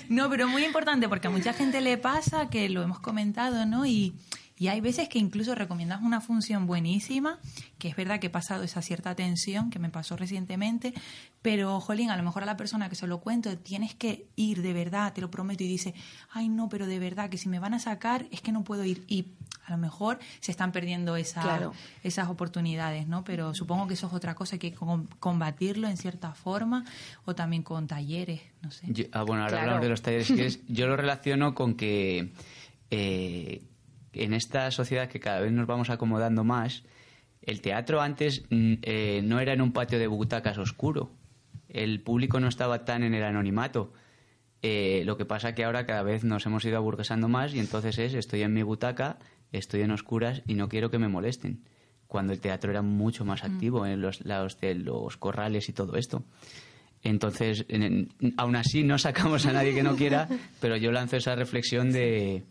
no, 0.10 0.30
pero 0.30 0.48
muy 0.48 0.64
importante 0.64 1.10
porque 1.10 1.28
a 1.28 1.32
mucha 1.32 1.54
gente 1.54 1.82
le 1.82 1.98
pasa 1.98 2.50
que 2.50 2.70
lo 2.70 2.84
hemos 2.84 3.00
comentado, 3.00 3.66
¿no? 3.66 3.86
Y, 3.86 4.14
y 4.58 4.68
hay 4.70 4.80
veces 4.82 5.10
que 5.10 5.20
incluso 5.20 5.54
recomiendas 5.56 6.02
una 6.02 6.22
función 6.22 6.66
buenísima, 6.66 7.40
que 7.78 7.90
es 7.90 7.96
verdad 7.96 8.20
que 8.20 8.28
he 8.28 8.30
pasado 8.30 8.64
esa 8.64 8.82
cierta 8.82 9.14
tensión 9.16 9.70
que 9.70 9.80
me 9.80 9.90
pasó 9.90 10.16
recientemente, 10.16 10.94
pero, 11.42 11.80
jolín, 11.80 12.10
a 12.10 12.18
lo 12.18 12.24
mejor 12.24 12.44
a 12.44 12.46
la 12.46 12.58
persona 12.58 12.90
que 12.90 12.96
se 12.96 13.06
lo 13.06 13.20
cuento 13.20 13.56
tienes 13.58 13.94
que 13.96 14.28
ir 14.36 14.62
de 14.62 14.74
verdad, 14.74 15.14
te 15.14 15.22
lo 15.22 15.30
prometo, 15.30 15.64
y 15.64 15.68
dice, 15.68 15.94
ay, 16.32 16.48
no, 16.50 16.70
pero 16.70 16.88
de 16.88 16.98
verdad 17.00 17.30
que 17.30 17.38
si 17.38 17.50
me 17.50 17.60
van 17.60 17.74
a 17.74 17.80
sacar 17.80 18.26
es 18.32 18.42
que 18.42 18.52
no 18.52 18.64
puedo 18.64 18.84
ir. 18.86 19.04
Y 19.08 19.28
a 19.66 19.72
lo 19.72 19.78
mejor 19.78 20.20
se 20.40 20.52
están 20.52 20.72
perdiendo 20.72 21.16
esa, 21.18 21.42
Claro. 21.42 21.74
esas 22.04 22.30
oportunidades, 22.30 23.08
¿no? 23.08 23.24
Pero 23.24 23.54
supongo 23.54 23.88
que 23.88 23.96
eso 23.96 24.08
es 24.08 24.14
otra 24.14 24.36
cosa, 24.36 24.56
hay 24.56 24.60
que 24.60 24.74
com- 24.74 25.08
combatirlo 25.20 25.88
en 25.88 25.98
cierta 25.98 26.34
forma 26.34 26.86
o 27.26 27.36
también 27.36 27.62
con 27.64 27.88
talleres, 27.88 28.42
no 28.62 28.72
sé. 28.72 28.86
Yo- 28.90 29.06
ah, 29.12 29.24
bueno, 29.24 29.42
ahora 29.44 29.50
Claro. 29.52 29.62
hablamos 29.64 29.84
de 29.84 29.90
los 29.90 30.02
talleres. 30.02 30.28
si 30.28 30.34
quieres. 30.34 30.60
yo 30.68 30.88
lo 30.88 30.96
relaciono 30.96 31.54
con 31.56 31.76
que 31.76 32.32
eh, 32.92 33.62
en 34.16 34.34
esta 34.34 34.70
sociedad 34.72 35.10
que 35.10 35.20
cada 35.20 35.40
vez 35.42 35.52
nos 35.52 35.68
vamos 35.68 35.90
acomodando 35.90 36.44
más, 36.44 36.84
el 37.42 37.62
teatro 37.62 38.02
antes 38.02 38.44
mm, 38.50 38.74
eh, 38.82 39.22
no 39.24 39.40
era 39.40 39.54
en 39.54 39.62
un 39.62 39.72
patio 39.72 40.00
de 40.00 40.08
butacas 40.08 40.58
oscuro. 40.58 41.12
El 41.70 42.02
público 42.02 42.40
no 42.40 42.48
estaba 42.48 42.86
tan 42.86 43.04
en 43.04 43.14
el 43.14 43.24
anonimato. 43.24 43.92
Eh, 44.62 45.04
lo 45.06 45.16
que 45.18 45.26
pasa 45.26 45.54
que 45.54 45.64
ahora 45.64 45.86
cada 45.86 46.02
vez 46.04 46.24
nos 46.24 46.46
hemos 46.46 46.66
ido 46.66 46.78
aburguesando 46.78 47.28
más 47.28 47.54
y 47.54 47.60
entonces 47.60 48.00
es 48.00 48.14
estoy 48.16 48.42
en 48.42 48.54
mi 48.54 48.64
butaca, 48.64 49.20
estoy 49.52 49.82
en 49.82 49.92
oscuras 49.92 50.42
y 50.48 50.56
no 50.56 50.70
quiero 50.70 50.90
que 50.90 50.98
me 50.98 51.08
molesten. 51.08 51.64
Cuando 52.08 52.34
el 52.34 52.40
teatro 52.40 52.72
era 52.72 52.82
mucho 52.82 53.26
más 53.26 53.44
activo 53.44 53.86
en 53.86 54.02
los 54.02 54.24
lados 54.26 54.60
de 54.60 54.74
los 54.76 55.18
corrales 55.18 55.70
y 55.70 55.74
todo 55.74 55.98
esto. 55.98 56.24
Entonces, 57.04 57.66
en- 57.68 57.84
en- 57.84 58.10
aún 58.38 58.56
así 58.56 58.84
no 58.84 58.98
sacamos 58.98 59.46
a 59.46 59.54
nadie 59.54 59.74
que 59.76 59.84
no 59.84 59.96
quiera, 59.96 60.28
pero 60.62 60.78
yo 60.78 60.92
lanzo 60.92 61.18
esa 61.18 61.36
reflexión 61.36 61.92
de 61.92 62.44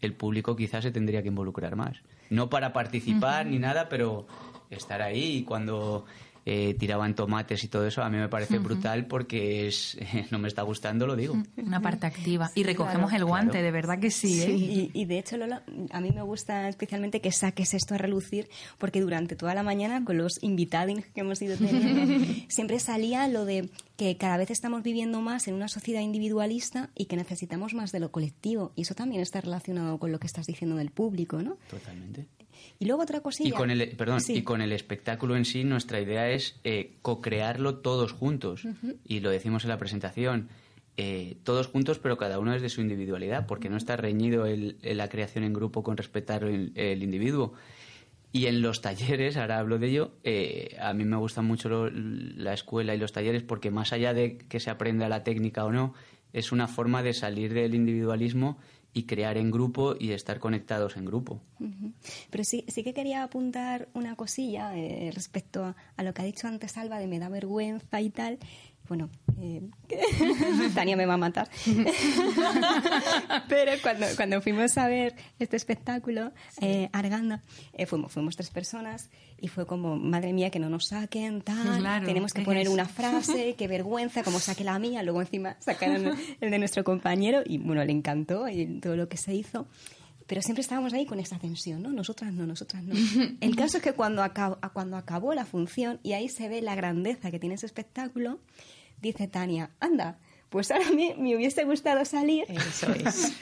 el 0.00 0.12
público 0.14 0.56
quizás 0.56 0.84
se 0.84 0.90
tendría 0.90 1.22
que 1.22 1.28
involucrar 1.28 1.76
más. 1.76 1.98
No 2.30 2.50
para 2.50 2.72
participar 2.72 3.46
ni 3.46 3.58
nada, 3.58 3.88
pero 3.88 4.26
estar 4.70 5.02
ahí 5.02 5.38
y 5.38 5.44
cuando 5.44 6.04
eh, 6.50 6.74
tiraban 6.78 7.14
tomates 7.14 7.62
y 7.62 7.68
todo 7.68 7.86
eso, 7.86 8.02
a 8.02 8.08
mí 8.08 8.16
me 8.16 8.28
parece 8.28 8.58
brutal 8.58 9.06
porque 9.06 9.66
es, 9.66 9.98
no 10.30 10.38
me 10.38 10.48
está 10.48 10.62
gustando, 10.62 11.06
lo 11.06 11.14
digo. 11.14 11.34
Una 11.58 11.80
parte 11.80 12.06
activa. 12.06 12.50
Y 12.54 12.62
recogemos 12.62 13.12
el 13.12 13.24
guante, 13.24 13.50
Claro. 13.52 13.64
de 13.66 13.70
verdad 13.70 13.98
que 13.98 14.10
sí. 14.10 14.40
¿eh? 14.42 14.50
Y, 14.50 14.90
y 14.94 15.04
de 15.04 15.18
hecho, 15.18 15.36
Lola, 15.36 15.62
a 15.90 16.00
mí 16.00 16.10
me 16.10 16.22
gusta 16.22 16.68
especialmente 16.68 17.20
que 17.20 17.32
saques 17.32 17.74
esto 17.74 17.94
a 17.94 17.98
relucir, 17.98 18.48
porque 18.78 19.00
durante 19.00 19.36
toda 19.36 19.54
la 19.54 19.62
mañana, 19.62 20.04
con 20.04 20.16
los 20.16 20.42
invitados 20.42 20.78
que 21.14 21.20
hemos 21.20 21.42
ido 21.42 21.56
teniendo, 21.56 22.24
siempre 22.48 22.78
salía 22.78 23.28
lo 23.28 23.44
de 23.44 23.68
que 23.96 24.16
cada 24.16 24.36
vez 24.36 24.50
estamos 24.50 24.82
viviendo 24.82 25.20
más 25.20 25.48
en 25.48 25.54
una 25.54 25.68
sociedad 25.68 26.00
individualista 26.00 26.90
y 26.94 27.06
que 27.06 27.16
necesitamos 27.16 27.74
más 27.74 27.90
de 27.92 28.00
lo 28.00 28.10
colectivo. 28.12 28.72
Y 28.76 28.82
eso 28.82 28.94
también 28.94 29.20
está 29.20 29.40
relacionado 29.40 29.98
con 29.98 30.12
lo 30.12 30.18
que 30.20 30.26
estás 30.28 30.46
diciendo 30.46 30.76
del 30.76 30.90
público, 30.90 31.42
¿no? 31.42 31.58
Totalmente. 31.68 32.26
Y 32.78 32.84
luego 32.86 33.02
otra 33.02 33.20
cosilla. 33.20 33.48
Y 33.48 33.52
con 33.52 33.70
el, 33.70 33.88
perdón, 33.96 34.20
Sí. 34.20 34.36
y 34.36 34.42
con 34.42 34.60
el 34.60 34.72
espectáculo 34.72 35.36
en 35.36 35.44
sí, 35.44 35.64
nuestra 35.64 36.00
idea 36.00 36.30
es 36.30 36.58
eh, 36.64 36.94
co-crearlo 37.02 37.76
todos 37.78 38.12
juntos. 38.12 38.62
Y 39.04 39.20
lo 39.20 39.30
decimos 39.30 39.64
en 39.64 39.70
la 39.70 39.78
presentación. 39.78 40.48
eh, 41.00 41.36
todos 41.44 41.68
juntos, 41.68 42.00
pero 42.00 42.16
cada 42.16 42.40
uno 42.40 42.52
desde 42.52 42.68
su 42.68 42.80
individualidad, 42.80 43.46
porque 43.46 43.68
no 43.68 43.76
está 43.76 43.96
reñido 43.96 44.46
el, 44.46 44.78
el- 44.82 44.96
la 44.96 45.08
creación 45.08 45.44
en 45.44 45.52
grupo 45.52 45.84
con 45.84 45.96
respetar 45.96 46.42
el, 46.42 46.72
el 46.74 47.04
individuo. 47.04 47.52
Y 48.32 48.46
en 48.46 48.60
los 48.62 48.80
talleres, 48.82 49.36
ahora 49.36 49.60
hablo 49.60 49.78
de 49.78 49.88
ello, 49.88 50.10
eh, 50.24 50.76
a 50.80 50.92
mí 50.94 51.04
me 51.04 51.16
gusta 51.16 51.40
mucho 51.40 51.68
lo- 51.68 51.88
la 51.90 52.52
escuela 52.52 52.96
y 52.96 52.98
los 52.98 53.12
talleres 53.12 53.44
porque 53.44 53.70
más 53.70 53.92
allá 53.92 54.12
de 54.12 54.38
que 54.38 54.58
se 54.58 54.70
aprenda 54.70 55.08
la 55.08 55.22
técnica 55.22 55.64
o 55.64 55.70
no, 55.70 55.94
es 56.32 56.50
una 56.50 56.66
forma 56.66 57.04
de 57.04 57.14
salir 57.14 57.54
del 57.54 57.76
individualismo 57.76 58.58
y 58.98 59.04
crear 59.04 59.38
en 59.38 59.52
grupo 59.52 59.94
y 59.96 60.10
estar 60.10 60.40
conectados 60.40 60.96
en 60.96 61.04
grupo. 61.04 61.40
Pero 62.30 62.42
sí, 62.42 62.64
sí 62.66 62.82
que 62.82 62.92
quería 62.92 63.22
apuntar 63.22 63.88
una 63.94 64.16
cosilla 64.16 64.76
eh, 64.76 65.12
respecto 65.14 65.62
a, 65.62 65.76
a 65.96 66.02
lo 66.02 66.12
que 66.12 66.22
ha 66.22 66.24
dicho 66.24 66.48
antes 66.48 66.76
Alba 66.76 66.98
de 66.98 67.06
me 67.06 67.20
da 67.20 67.28
vergüenza 67.28 68.00
y 68.00 68.10
tal. 68.10 68.38
Bueno, 68.88 69.10
eh, 69.40 69.60
Tania 70.74 70.96
me 70.96 71.04
va 71.06 71.14
a 71.14 71.18
matar. 71.18 71.48
Pero 73.48 73.72
cuando, 73.82 74.06
cuando 74.16 74.40
fuimos 74.40 74.76
a 74.78 74.88
ver 74.88 75.14
este 75.38 75.56
espectáculo, 75.56 76.32
eh, 76.60 76.88
Arganda, 76.92 77.42
eh, 77.72 77.86
fuimos, 77.86 78.12
fuimos 78.12 78.36
tres 78.36 78.50
personas 78.50 79.10
y 79.40 79.48
fue 79.48 79.66
como, 79.66 79.96
madre 79.96 80.32
mía, 80.32 80.50
que 80.50 80.58
no 80.58 80.68
nos 80.68 80.86
saquen, 80.88 81.42
tal, 81.42 81.78
Claro, 81.78 82.06
tenemos 82.06 82.32
que 82.32 82.40
es 82.40 82.44
poner 82.46 82.62
eso. 82.62 82.72
una 82.72 82.86
frase, 82.86 83.54
qué 83.58 83.68
vergüenza, 83.68 84.22
como 84.22 84.38
saque 84.40 84.64
la 84.64 84.78
mía, 84.78 85.02
luego 85.02 85.20
encima 85.20 85.56
sacaron 85.60 86.14
el 86.40 86.50
de 86.50 86.58
nuestro 86.58 86.84
compañero 86.84 87.42
y 87.44 87.58
bueno, 87.58 87.84
le 87.84 87.92
encantó 87.92 88.48
y 88.48 88.80
todo 88.80 88.96
lo 88.96 89.08
que 89.08 89.16
se 89.16 89.34
hizo. 89.34 89.66
Pero 90.26 90.42
siempre 90.42 90.60
estábamos 90.60 90.92
ahí 90.92 91.06
con 91.06 91.18
esa 91.20 91.38
tensión, 91.38 91.82
¿no? 91.82 91.90
Nosotras 91.90 92.34
no, 92.34 92.46
nosotras 92.46 92.82
no. 92.82 92.94
El 93.40 93.56
caso 93.56 93.78
es 93.78 93.82
que 93.82 93.92
cuando, 93.94 94.22
acab- 94.22 94.58
cuando 94.74 94.98
acabó 94.98 95.32
la 95.32 95.46
función, 95.46 96.00
y 96.02 96.12
ahí 96.12 96.28
se 96.28 96.50
ve 96.50 96.60
la 96.60 96.74
grandeza 96.74 97.30
que 97.30 97.38
tiene 97.38 97.54
ese 97.54 97.64
espectáculo, 97.64 98.38
dice 99.02 99.28
Tania, 99.28 99.70
anda, 99.80 100.18
pues 100.48 100.70
ahora 100.70 100.90
me, 100.92 101.14
me 101.18 101.36
hubiese 101.36 101.64
gustado 101.64 102.04
salir. 102.04 102.44
Eso 102.48 102.92
es. 102.92 103.32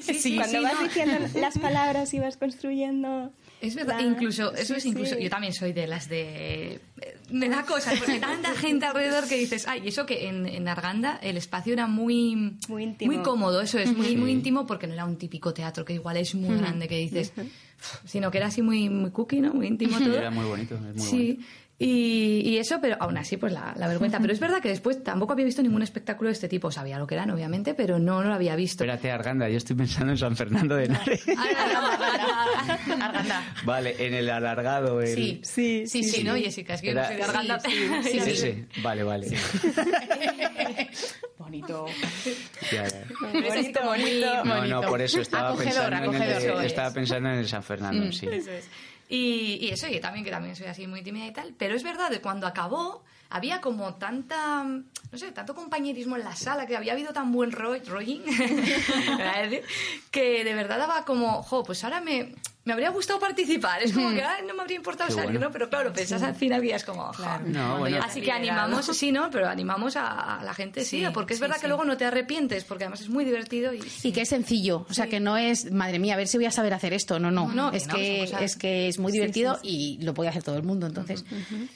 Sí, 0.00 0.36
cuando 0.36 0.62
vas 0.62 0.80
diciendo 0.82 1.14
las 1.38 1.58
palabras 1.58 2.12
y 2.14 2.18
vas 2.18 2.36
construyendo... 2.36 3.32
Es 3.60 3.76
verdad, 3.76 4.00
la- 4.00 4.06
incluso, 4.06 4.52
eso 4.54 4.74
Sí, 4.74 4.78
es 4.78 4.86
incluso, 4.86 5.14
sí. 5.14 5.22
yo 5.22 5.30
también 5.30 5.52
soy 5.52 5.72
de 5.72 5.86
las 5.86 6.08
de... 6.08 6.80
Me 7.30 7.48
da 7.48 7.62
cosas, 7.64 7.96
porque 7.98 8.18
tanta 8.18 8.50
gente 8.56 8.86
alrededor 8.86 9.28
que 9.28 9.36
dices, 9.36 9.68
ay, 9.68 9.82
y 9.84 9.88
eso 9.88 10.04
que 10.04 10.26
en, 10.28 10.46
en 10.46 10.66
Arganda 10.68 11.18
el 11.22 11.36
espacio 11.36 11.72
era 11.72 11.86
muy... 11.86 12.56
Muy 12.68 12.82
íntimo. 12.82 13.22
cómodo, 13.22 13.60
eso 13.60 13.78
es, 13.78 13.96
muy, 13.96 14.16
muy 14.16 14.32
íntimo, 14.32 14.66
porque 14.66 14.86
no 14.88 14.94
era 14.94 15.04
un 15.04 15.16
típico 15.16 15.54
teatro 15.54 15.84
que 15.84 15.92
igual 15.94 16.16
es 16.16 16.34
muy 16.34 16.56
grande 16.58 16.88
que 16.88 16.98
dices, 16.98 17.32
sino 18.04 18.30
que 18.32 18.38
era 18.38 18.48
así 18.48 18.62
muy, 18.62 18.88
muy 18.88 19.10
cookie, 19.12 19.40
¿no? 19.40 19.54
Muy 19.54 19.68
íntimo 19.68 19.98
todo. 19.98 20.16
Era 20.16 20.30
muy 20.30 20.44
bonito, 20.44 20.74
es 20.74 20.80
muy 20.80 20.98
sí. 21.00 21.16
bonito. 21.34 21.42
Y, 21.84 22.42
y 22.48 22.58
eso, 22.58 22.78
pero 22.80 22.96
aún 23.00 23.16
así, 23.18 23.36
pues 23.36 23.52
la, 23.52 23.74
la 23.76 23.88
vergüenza. 23.88 24.20
Pero 24.20 24.32
es 24.32 24.38
verdad 24.38 24.60
que 24.62 24.68
después 24.68 25.02
tampoco 25.02 25.32
había 25.32 25.44
visto 25.44 25.62
ningún 25.62 25.82
espectáculo 25.82 26.28
de 26.28 26.34
este 26.34 26.48
tipo. 26.48 26.70
Sabía 26.70 26.96
lo 26.98 27.06
que 27.08 27.14
eran, 27.16 27.30
obviamente, 27.30 27.74
pero 27.74 27.98
no, 27.98 28.22
no 28.22 28.28
lo 28.28 28.34
había 28.34 28.54
visto. 28.54 28.84
Espérate, 28.84 29.10
Arganda, 29.10 29.48
yo 29.48 29.56
estoy 29.56 29.74
pensando 29.74 30.12
en 30.12 30.18
San 30.18 30.36
Fernando 30.36 30.76
de 30.76 30.84
Henares. 30.84 31.24
Arganda. 33.00 33.54
vale, 33.64 33.96
en 33.98 34.14
el 34.14 34.30
alargado. 34.30 35.00
El... 35.00 35.14
Sí. 35.14 35.40
Sí, 35.42 35.86
Sí, 35.86 36.04
sí, 36.04 36.22
¿no, 36.24 36.34
Jessica? 36.36 36.74
Es 36.74 36.80
que 36.82 36.88
yo 36.88 36.94
no 36.94 37.04
soy 37.04 37.16
de 37.16 37.22
Arganda. 37.24 37.60
Sí, 37.60 38.20
sí, 38.20 38.36
sí, 38.36 38.64
vale, 38.82 39.02
vale. 39.02 39.26
Bonito. 41.38 41.86
Ya, 42.70 42.86
ya. 42.88 43.00
Es 43.44 43.72
muy 43.84 44.20
No, 44.20 44.44
no, 44.44 44.54
bonito. 44.60 44.80
por 44.82 45.02
eso 45.02 45.20
estaba 45.20 45.48
Acogedor, 45.50 45.90
pensando, 45.90 46.14
en 46.14 46.22
el, 46.22 46.30
Eso 46.30 46.60
es. 46.60 46.66
estaba 46.66 46.90
pensando 46.94 47.28
en 47.30 47.34
el 47.38 47.48
San 47.48 47.60
Mm, 47.60 47.64
Fernando, 47.64 48.12
sí. 48.12 48.26
Y, 49.14 49.68
eso, 49.70 49.88
y 49.88 50.00
también 50.00 50.24
que 50.24 50.30
también 50.30 50.56
soy 50.56 50.68
así 50.68 50.86
muy 50.86 51.02
tímida 51.02 51.26
y 51.26 51.32
tal, 51.32 51.54
pero 51.58 51.74
es 51.74 51.82
verdad 51.82 52.08
que 52.10 52.22
cuando 52.22 52.46
acabó 52.46 53.04
había 53.28 53.60
como 53.60 53.94
tanta, 53.96 54.64
no 54.64 55.18
sé, 55.18 55.32
tanto 55.32 55.54
compañerismo 55.54 56.16
en 56.16 56.24
la 56.24 56.34
sala, 56.34 56.66
que 56.66 56.76
había 56.76 56.92
habido 56.94 57.12
tan 57.12 57.30
buen 57.30 57.52
ro- 57.52 57.76
rolling, 57.86 58.20
que 60.10 60.44
de 60.44 60.54
verdad 60.54 60.78
daba 60.78 61.04
como, 61.04 61.42
jo, 61.42 61.62
pues 61.62 61.84
ahora 61.84 62.00
me, 62.00 62.34
me 62.64 62.72
habría 62.72 62.90
gustado 62.90 63.18
participar, 63.18 63.82
es 63.82 63.92
como 63.92 64.10
que 64.10 64.22
"Ay, 64.22 64.44
no 64.46 64.54
me 64.54 64.62
habría 64.62 64.76
importado 64.76 65.08
Qué 65.08 65.14
salir, 65.14 65.32
bueno. 65.32 65.46
¿no? 65.46 65.52
Pero 65.52 65.68
claro, 65.68 65.92
pensás 65.92 66.22
al 66.22 66.34
final 66.34 66.62
ya 66.62 66.76
es 66.76 66.84
como. 66.84 67.10
No, 67.46 67.78
bueno. 67.78 67.98
Así 68.02 68.20
que 68.20 68.30
animamos, 68.32 68.86
sí, 68.86 69.10
¿no? 69.12 69.30
Pero 69.30 69.48
animamos 69.48 69.96
a, 69.96 70.38
a 70.38 70.44
la 70.44 70.54
gente, 70.54 70.84
sí, 70.84 71.00
Sí, 71.04 71.06
porque 71.12 71.32
es 71.34 71.38
sí, 71.38 71.42
verdad 71.42 71.56
sí. 71.56 71.62
que 71.62 71.68
luego 71.68 71.84
no 71.84 71.96
te 71.96 72.04
arrepientes, 72.04 72.64
porque 72.64 72.84
además 72.84 73.00
es 73.00 73.08
muy 73.08 73.24
divertido 73.24 73.74
y... 73.74 73.80
Y 74.04 74.12
que 74.12 74.22
es 74.22 74.28
sencillo, 74.28 74.86
o 74.88 74.94
sea, 74.94 75.08
que 75.08 75.18
no 75.20 75.36
es, 75.36 75.70
madre 75.72 75.98
mía, 75.98 76.14
a 76.14 76.16
ver 76.16 76.28
si 76.28 76.36
voy 76.36 76.46
a 76.46 76.50
saber 76.50 76.72
hacer 76.74 76.92
esto. 76.92 77.18
No, 77.18 77.30
no, 77.30 77.48
No, 77.52 77.72
es, 77.72 77.86
no, 77.88 77.94
que, 77.94 78.24
es 78.40 78.56
que 78.56 78.88
es 78.88 78.98
muy 78.98 79.10
divertido 79.12 79.58
y 79.62 79.98
lo 80.02 80.14
puede 80.14 80.30
hacer 80.30 80.42
todo 80.42 80.56
el 80.56 80.62
mundo. 80.62 80.86
Entonces, 80.86 81.24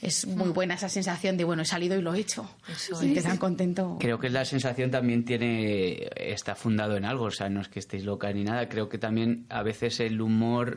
es 0.01 0.25
muy 0.27 0.49
buena 0.49 0.75
esa 0.75 0.89
sensación 0.89 1.35
de, 1.37 1.43
bueno, 1.43 1.63
he 1.63 1.65
salido 1.65 1.97
y 1.97 2.01
lo 2.01 2.13
he 2.13 2.19
hecho. 2.19 2.49
y 3.01 3.13
te 3.13 3.21
dan 3.21 3.37
contento. 3.37 3.97
Creo 3.99 4.19
que 4.19 4.29
la 4.29 4.45
sensación 4.45 4.91
también 4.91 5.25
tiene 5.25 6.09
está 6.15 6.55
fundado 6.55 6.95
en 6.97 7.05
algo, 7.05 7.25
o 7.25 7.31
sea, 7.31 7.49
no 7.49 7.61
es 7.61 7.67
que 7.67 7.79
estéis 7.79 8.03
locas 8.05 8.33
ni 8.33 8.43
nada. 8.43 8.69
Creo 8.69 8.89
que 8.89 8.97
también 8.97 9.45
a 9.49 9.63
veces 9.63 9.99
el 9.99 10.21
humor 10.21 10.76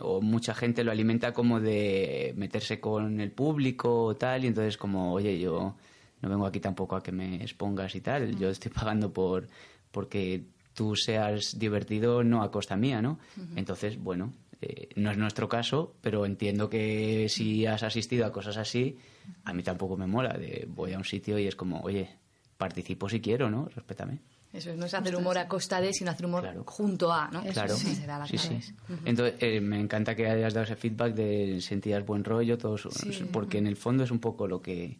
o 0.00 0.20
mucha 0.20 0.54
gente 0.54 0.84
lo 0.84 0.90
alimenta 0.90 1.32
como 1.32 1.60
de 1.60 2.32
meterse 2.36 2.80
con 2.80 3.20
el 3.20 3.30
público 3.30 4.04
o 4.04 4.16
tal, 4.16 4.44
y 4.44 4.48
entonces 4.48 4.76
como, 4.76 5.12
oye, 5.12 5.38
yo 5.38 5.76
no 6.22 6.28
vengo 6.28 6.46
aquí 6.46 6.60
tampoco 6.60 6.96
a 6.96 7.02
que 7.02 7.12
me 7.12 7.36
expongas 7.36 7.94
y 7.94 8.00
tal, 8.00 8.36
yo 8.38 8.48
estoy 8.48 8.70
pagando 8.72 9.12
por 9.12 9.48
porque 9.90 10.44
tú 10.74 10.94
seas 10.94 11.58
divertido 11.58 12.22
no 12.22 12.42
a 12.42 12.50
costa 12.50 12.76
mía, 12.76 13.00
¿no? 13.00 13.18
Entonces, 13.56 13.98
bueno, 13.98 14.34
eh, 14.60 14.90
no 14.96 15.10
es 15.10 15.16
nuestro 15.16 15.48
caso, 15.48 15.94
pero 16.02 16.26
entiendo 16.26 16.68
que 16.68 17.28
si 17.28 17.64
has 17.66 17.82
asistido 17.82 18.26
a 18.26 18.32
cosas 18.32 18.56
así, 18.58 18.98
a 19.44 19.54
mí 19.54 19.62
tampoco 19.62 19.96
me 19.96 20.06
mola. 20.06 20.34
De, 20.34 20.66
voy 20.68 20.92
a 20.92 20.98
un 20.98 21.04
sitio 21.04 21.38
y 21.38 21.46
es 21.46 21.56
como, 21.56 21.80
oye, 21.80 22.10
participo 22.58 23.08
si 23.08 23.20
quiero, 23.20 23.50
¿no? 23.50 23.68
Respétame. 23.74 24.18
Eso 24.56 24.74
no 24.76 24.86
es 24.86 24.94
hacer 24.94 25.16
humor 25.16 25.38
a 25.38 25.48
costa 25.48 25.80
de, 25.80 25.92
sino 25.92 26.10
hacer 26.10 26.26
humor 26.26 26.42
Claro. 26.42 26.64
junto 26.66 27.12
a, 27.12 27.28
¿no? 27.30 27.42
Claro, 27.44 27.74
Eso 27.74 27.94
se 27.94 28.06
da 28.06 28.18
la 28.18 28.26
sí, 28.26 28.38
sí. 28.38 28.58
Entonces, 29.04 29.34
eh, 29.40 29.60
me 29.60 29.78
encanta 29.78 30.14
que 30.14 30.28
hayas 30.28 30.54
dado 30.54 30.64
ese 30.64 30.76
feedback 30.76 31.14
de 31.14 31.60
sentías 31.60 32.04
buen 32.04 32.24
rollo, 32.24 32.58
todos, 32.58 32.88
porque 33.32 33.58
en 33.58 33.66
el 33.66 33.76
fondo 33.76 34.04
es 34.04 34.10
un 34.10 34.18
poco 34.18 34.46
lo 34.48 34.60
que, 34.62 34.98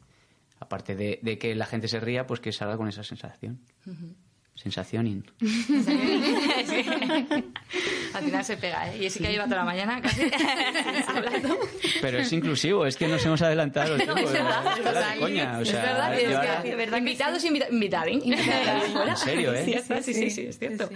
aparte 0.60 0.94
de, 0.94 1.18
de 1.22 1.38
que 1.38 1.54
la 1.54 1.66
gente 1.66 1.88
se 1.88 2.00
ría, 2.00 2.26
pues 2.26 2.40
que 2.40 2.52
salga 2.52 2.76
con 2.76 2.88
esa 2.88 3.02
sensación. 3.02 3.60
Sensación 4.54 5.06
in. 5.06 5.24
Sí. 8.18 8.24
Al 8.24 8.30
final 8.30 8.44
se 8.44 8.56
pega, 8.56 8.90
¿eh? 8.92 8.96
Y 8.96 9.00
Jessica 9.02 9.30
lleva 9.30 9.44
toda 9.44 9.56
la 9.56 9.64
mañana 9.64 10.00
casi 10.00 10.22
hablando. 11.08 11.58
Pero 12.00 12.18
es 12.18 12.32
inclusivo, 12.32 12.86
es 12.86 12.96
que 12.96 13.08
nos 13.08 13.24
hemos 13.24 13.42
adelantado 13.42 13.94
el 13.96 14.06
No, 14.06 14.14
tiempo. 14.14 14.30
es 14.30 14.32
verdad, 14.32 14.64
¿verdad? 14.64 14.78
es 14.78 14.84
verdad. 14.84 15.14
de 15.14 15.20
coña, 15.20 15.58
o 15.58 15.62
es 15.62 15.72
verdad, 15.72 16.62
que- 16.62 16.74
verdad, 16.76 16.98
invitados 16.98 17.44
invita 17.44 17.68
invitados. 17.70 18.06
En 18.24 19.16
serio, 19.16 19.52
¿eh? 19.54 19.64
Sí, 19.64 19.74
sí, 19.74 20.02
sí, 20.02 20.14
sí, 20.14 20.30
sí, 20.30 20.40
es 20.48 20.58
cierto. 20.58 20.88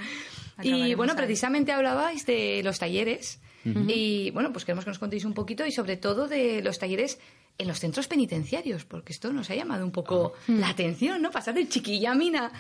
Y 0.63 0.95
bueno, 0.95 1.15
precisamente 1.17 1.73
hablabais 1.73 2.27
de 2.27 2.61
los 2.65 2.79
talleres. 2.79 3.41
Y 3.65 4.31
bueno, 4.31 4.53
pues 4.53 4.65
queremos 4.65 4.85
que 4.85 4.91
nos 4.91 4.99
contéis 4.99 5.25
un 5.25 5.35
poquito 5.35 5.67
y 5.67 5.73
sobre 5.73 5.97
todo 5.99 6.29
de 6.29 6.63
los 6.63 6.79
talleres 6.79 7.19
en 7.59 7.69
los 7.69 7.79
centros 7.79 8.09
penitenciarios, 8.09 8.87
porque 8.87 9.13
esto 9.13 9.33
nos 9.35 9.51
ha 9.51 9.55
llamado 9.55 9.85
un 9.85 9.93
poco 9.93 10.33
la 10.49 10.71
atención, 10.71 11.21
¿no? 11.21 11.31
Pasar 11.31 11.53
de 11.55 11.69
chiquilla 11.69 12.13
a 12.13 12.15
mina. 12.15 12.53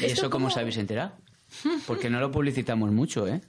¿Y 0.00 0.06
eso 0.06 0.28
cómo 0.30 0.48
os 0.48 0.56
habéis 0.56 0.76
enterado? 0.78 1.12
Porque 1.86 2.10
no 2.10 2.18
lo 2.20 2.30
publicitamos 2.32 2.90
mucho, 2.90 3.26
¿eh? 3.28 3.40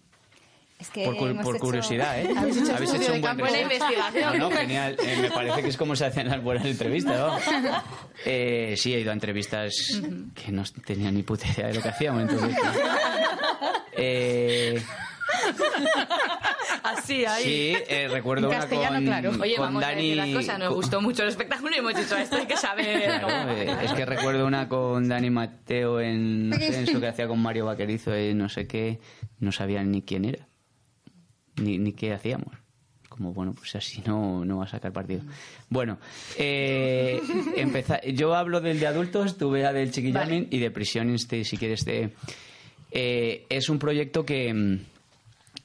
Es 0.80 0.90
que 0.92 1.04
Por, 1.04 1.18
cu- 1.18 1.36
por 1.44 1.56
hecho- 1.56 1.66
curiosidad, 1.66 2.20
¿eh? 2.22 2.34
Habéis 2.38 2.58
hecho 2.58 2.74
estudio 2.76 3.08
de 3.08 3.12
un 3.16 3.22
buen. 3.22 3.38
Buena 3.38 3.62
investigación. 3.62 4.38
No, 4.40 4.50
no, 4.50 4.56
genial. 4.58 4.96
Eh, 5.04 5.18
me 5.22 5.30
parece 5.30 5.62
que 5.62 5.68
es 5.70 5.78
como 5.78 5.94
se 5.96 6.06
hacen 6.06 6.30
las 6.30 6.42
buenas 6.42 6.66
entrevistas, 6.66 7.18
¿no? 7.18 7.38
Eh, 8.26 8.76
sí, 8.78 8.94
he 8.94 9.00
ido 9.00 9.12
a 9.12 9.14
entrevistas 9.14 9.74
que 10.36 10.52
no 10.52 10.64
tenía 10.86 11.10
ni 11.12 11.24
puta 11.24 11.48
idea 11.48 11.68
de 11.68 11.74
lo 11.76 11.82
que 11.82 11.88
hacíamos. 11.90 12.22
Entonces, 12.24 12.58
eh, 13.94 14.82
Así, 16.84 17.26
ahí. 17.26 17.44
sí, 17.44 17.74
eh, 17.88 18.08
recuerdo 18.10 18.52
En 18.52 18.58
una 18.58 18.68
con, 18.68 19.04
claro. 19.06 19.32
Oye, 19.42 19.56
con 19.56 19.66
vamos 19.66 19.84
a 19.84 19.88
Dani... 19.88 20.02
decir 20.02 20.18
las 20.18 20.30
cosas, 20.30 20.60
nos 20.60 20.68
con- 20.70 20.78
gustó 20.78 21.02
mucho 21.02 21.24
el 21.24 21.30
espectáculo 21.30 21.76
y 21.76 21.80
hemos 21.80 21.96
dicho 21.96 22.18
esto, 22.18 22.36
hay 22.36 22.46
que 22.46 22.58
saber. 22.58 23.04
Claro, 23.04 23.30
eh, 23.52 23.76
es 23.84 23.94
que 23.94 24.06
recuerdo 24.06 24.46
una 24.46 24.68
con 24.68 25.08
Dani 25.08 25.30
Mateo 25.30 26.00
en, 26.02 26.50
no 26.50 26.58
sé, 26.58 26.68
en 26.78 26.84
eso 26.90 27.00
que 27.00 27.08
hacía 27.08 27.28
con 27.28 27.40
Mario 27.42 27.66
Vaquerizo 27.66 28.18
y 28.18 28.34
no 28.34 28.50
sé 28.50 28.68
qué, 28.68 29.00
no 29.40 29.52
sabían 29.52 29.92
ni 29.92 30.02
quién 30.02 30.26
era, 30.26 30.48
ni, 31.62 31.78
ni 31.78 31.94
qué 31.94 32.14
hacíamos. 32.14 32.54
como, 33.10 33.34
bueno, 33.34 33.54
pues 33.54 33.76
así 33.76 34.02
no, 34.06 34.46
no 34.46 34.58
va 34.60 34.64
a 34.66 34.68
sacar 34.68 34.94
partido. 34.94 35.22
Bueno, 35.70 35.98
eh, 36.38 37.20
empeza- 37.58 38.02
yo 38.14 38.34
hablo 38.36 38.62
del 38.62 38.80
de 38.80 38.88
adultos, 38.88 39.38
tú 39.38 39.50
vea 39.52 39.74
del 39.74 39.92
chiquillamin 39.92 40.48
y 40.52 40.60
de 40.60 40.72
prisión, 40.72 41.10
este, 41.14 41.44
si 41.44 41.58
quieres, 41.58 41.84
de, 41.86 42.12
eh, 42.92 43.46
es 43.50 43.68
un 43.70 43.78
proyecto 43.80 44.26
que 44.26 44.54
mm, 44.54 44.80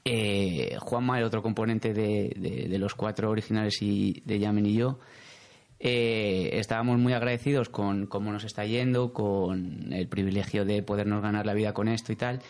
eh, 0.05 0.75
Juanma, 0.79 1.17
el 1.19 1.23
otro 1.25 1.41
componente 1.41 1.93
de, 1.93 2.33
de- 2.35 2.67
de 2.67 2.77
los 2.79 2.93
cuatro 2.95 3.29
originales 3.29 3.81
y 3.81 4.21
de 4.25 4.39
Yamin 4.39 4.65
y 4.65 4.73
yo, 4.73 4.99
eh, 5.79 6.49
estábamos 6.53 6.97
muy 6.99 7.13
agradecidos 7.13 7.69
con 7.69 8.05
cómo 8.07 8.31
nos 8.31 8.43
está 8.43 8.65
yendo, 8.65 9.13
con 9.13 9.91
el 9.93 10.07
privilegio 10.07 10.65
de 10.65 10.83
podernos 10.83 11.21
ganar 11.21 11.45
la 11.45 11.53
vida 11.53 11.73
con 11.73 11.87
esto 11.87 12.11
y 12.11 12.15
tal. 12.15 12.41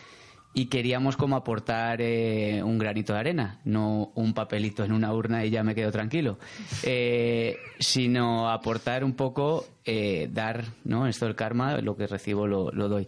Y 0.58 0.68
queríamos 0.68 1.18
como 1.18 1.36
aportar 1.36 2.00
eh, 2.00 2.62
un 2.62 2.78
granito 2.78 3.12
de 3.12 3.18
arena, 3.18 3.60
no 3.66 4.10
un 4.14 4.32
papelito 4.32 4.84
en 4.84 4.92
una 4.92 5.12
urna 5.12 5.44
y 5.44 5.50
ya 5.50 5.62
me 5.62 5.74
quedo 5.74 5.92
tranquilo, 5.92 6.38
eh, 6.82 7.58
sino 7.78 8.48
aportar 8.48 9.04
un 9.04 9.12
poco, 9.12 9.66
eh, 9.84 10.30
dar, 10.32 10.64
¿no? 10.84 11.08
Esto 11.08 11.26
del 11.26 11.34
karma, 11.34 11.76
lo 11.82 11.94
que 11.94 12.06
recibo 12.06 12.46
lo, 12.46 12.72
lo 12.72 12.88
doy. 12.88 13.06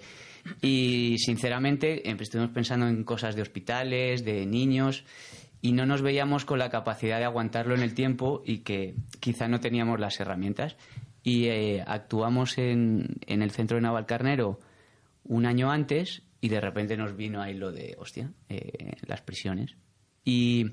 Y 0.61 1.17
sinceramente 1.17 2.11
em, 2.11 2.19
estuvimos 2.21 2.51
pensando 2.51 2.87
en 2.87 3.03
cosas 3.03 3.35
de 3.35 3.41
hospitales, 3.41 4.27
de 4.27 4.45
niños, 4.45 5.07
y 5.63 5.73
no 5.73 5.87
nos 5.87 6.03
veíamos 6.03 6.45
con 6.45 6.59
la 6.59 6.69
capacidad 6.69 7.17
de 7.17 7.25
aguantarlo 7.25 7.75
en 7.75 7.81
el 7.81 7.95
tiempo 7.95 8.43
y 8.45 8.59
que 8.59 8.95
quizá 9.21 9.49
no 9.49 9.59
teníamos 9.59 9.99
las 9.99 10.21
herramientas. 10.21 10.77
Y 11.23 11.47
eh, 11.47 11.83
actuamos 11.87 12.59
en, 12.59 13.17
en 13.27 13.41
el 13.41 13.53
centro 13.53 13.79
de 13.79 13.81
Navalcarnero 13.81 14.61
un 15.25 15.47
año 15.47 15.71
antes 15.71 16.28
y 16.41 16.49
de 16.49 16.61
repente 16.61 16.97
nos 16.97 17.17
vino 17.17 17.41
ahí 17.43 17.55
lo 17.55 17.73
de, 17.73 17.97
hostia, 17.99 18.33
eh, 18.49 18.93
las 19.07 19.23
prisiones. 19.23 19.77
Y 20.25 20.67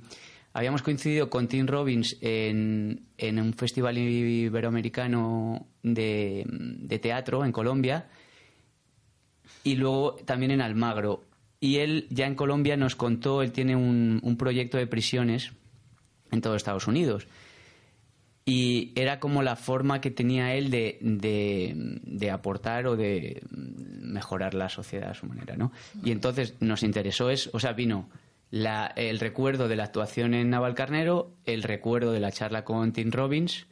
habíamos 0.53 0.81
coincidido 0.81 1.29
con 1.29 1.47
Tim 1.47 1.67
Robbins 1.67 2.17
en, 2.21 3.07
en 3.17 3.39
un 3.39 3.53
festival 3.53 3.97
iberoamericano 3.97 5.67
de, 5.81 6.45
de 6.47 6.99
teatro 6.99 7.45
en 7.45 7.51
Colombia 7.51 8.07
y 9.63 9.75
luego 9.75 10.15
también 10.25 10.51
en 10.51 10.61
Almagro. 10.61 11.23
Y 11.59 11.77
él 11.77 12.07
ya 12.09 12.27
en 12.27 12.35
Colombia 12.35 12.77
nos 12.77 12.95
contó, 12.95 13.41
él 13.41 13.51
tiene 13.51 13.75
un, 13.75 14.19
un 14.21 14.37
proyecto 14.37 14.77
de 14.77 14.87
prisiones 14.87 15.53
en 16.31 16.41
todo 16.41 16.55
Estados 16.55 16.87
Unidos. 16.87 17.27
Y 18.47 18.91
era 18.95 19.19
como 19.19 19.41
la 19.41 19.55
forma 19.55 20.01
que 20.01 20.11
tenía 20.11 20.53
él 20.53 20.69
de, 20.69 20.99
de, 21.01 22.29
aportar 22.31 22.85
o 22.85 22.95
de 22.95 23.41
mejorar 23.49 24.53
la 24.53 24.69
sociedad 24.69 25.09
a 25.09 25.13
su 25.15 25.25
manera, 25.25 25.55
¿no? 25.57 25.71
Y 26.03 26.11
entonces 26.11 26.53
nos 26.59 26.83
interesó 26.83 27.31
eso, 27.31 27.49
o 27.53 27.59
sea, 27.59 27.73
vino 27.73 28.07
la- 28.51 28.93
el 28.95 29.19
recuerdo 29.19 29.67
de 29.67 29.75
la 29.75 29.85
actuación 29.85 30.35
en 30.35 30.51
Navalcarnero, 30.51 31.31
el 31.45 31.63
recuerdo 31.63 32.11
de 32.11 32.19
la 32.19 32.31
charla 32.31 32.63
con 32.63 32.93
Tim 32.93 33.09
Robbins, 33.11 33.65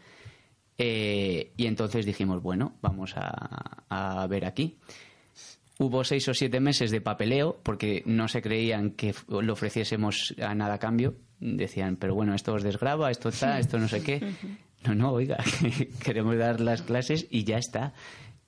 eh, 0.79 1.51
y 1.55 1.67
entonces 1.67 2.05
dijimos, 2.07 2.41
bueno, 2.41 2.73
vamos 2.81 3.13
a, 3.15 3.83
a 3.89 4.25
ver 4.27 4.43
aquí. 4.45 4.77
Hubo 5.83 6.05
seis 6.05 6.25
o 6.29 6.33
siete 6.33 6.61
meses 6.61 6.91
de 6.91 7.01
papeleo 7.01 7.59
porque 7.61 8.03
no 8.05 8.29
se 8.29 8.41
creían 8.41 8.91
que 8.91 9.13
lo 9.27 9.51
ofreciésemos 9.51 10.33
a 10.41 10.55
nada 10.55 10.75
a 10.75 10.79
cambio. 10.79 11.15
Decían, 11.41 11.97
pero 11.97 12.15
bueno, 12.15 12.33
esto 12.33 12.53
os 12.53 12.63
desgraba, 12.63 13.11
esto 13.11 13.27
está, 13.27 13.59
esto 13.59 13.77
no 13.79 13.89
sé 13.89 14.01
qué. 14.01 14.31
No, 14.85 14.95
no, 14.95 15.11
oiga, 15.11 15.43
queremos 16.03 16.37
dar 16.37 16.61
las 16.61 16.83
clases 16.83 17.27
y 17.29 17.43
ya 17.43 17.57
está. 17.57 17.93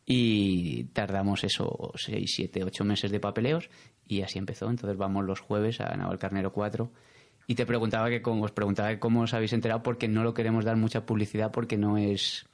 Y 0.06 0.86
tardamos 0.94 1.44
eso 1.44 1.92
seis, 1.96 2.32
siete, 2.34 2.64
ocho 2.64 2.86
meses 2.86 3.12
de 3.12 3.20
papeleos 3.20 3.70
y 4.08 4.22
así 4.22 4.40
empezó. 4.40 4.70
Entonces 4.70 4.98
vamos 4.98 5.26
los 5.26 5.42
jueves 5.42 5.82
a 5.82 5.94
Navalcarnero 5.94 6.54
4 6.54 6.90
y 7.48 7.56
te 7.56 7.66
preguntaba 7.66 8.10
que 8.10 8.22
cómo, 8.22 8.44
os 8.46 8.52
preguntaba 8.54 8.92
que 8.92 9.00
cómo 9.00 9.24
os 9.24 9.34
habéis 9.34 9.52
enterado 9.52 9.84
porque 9.84 10.08
no 10.08 10.24
lo 10.24 10.34
queremos 10.34 10.64
dar 10.64 10.78
mucha 10.78 11.06
publicidad 11.06 11.52
porque 11.52 11.76
no 11.76 11.98
es 11.98 12.46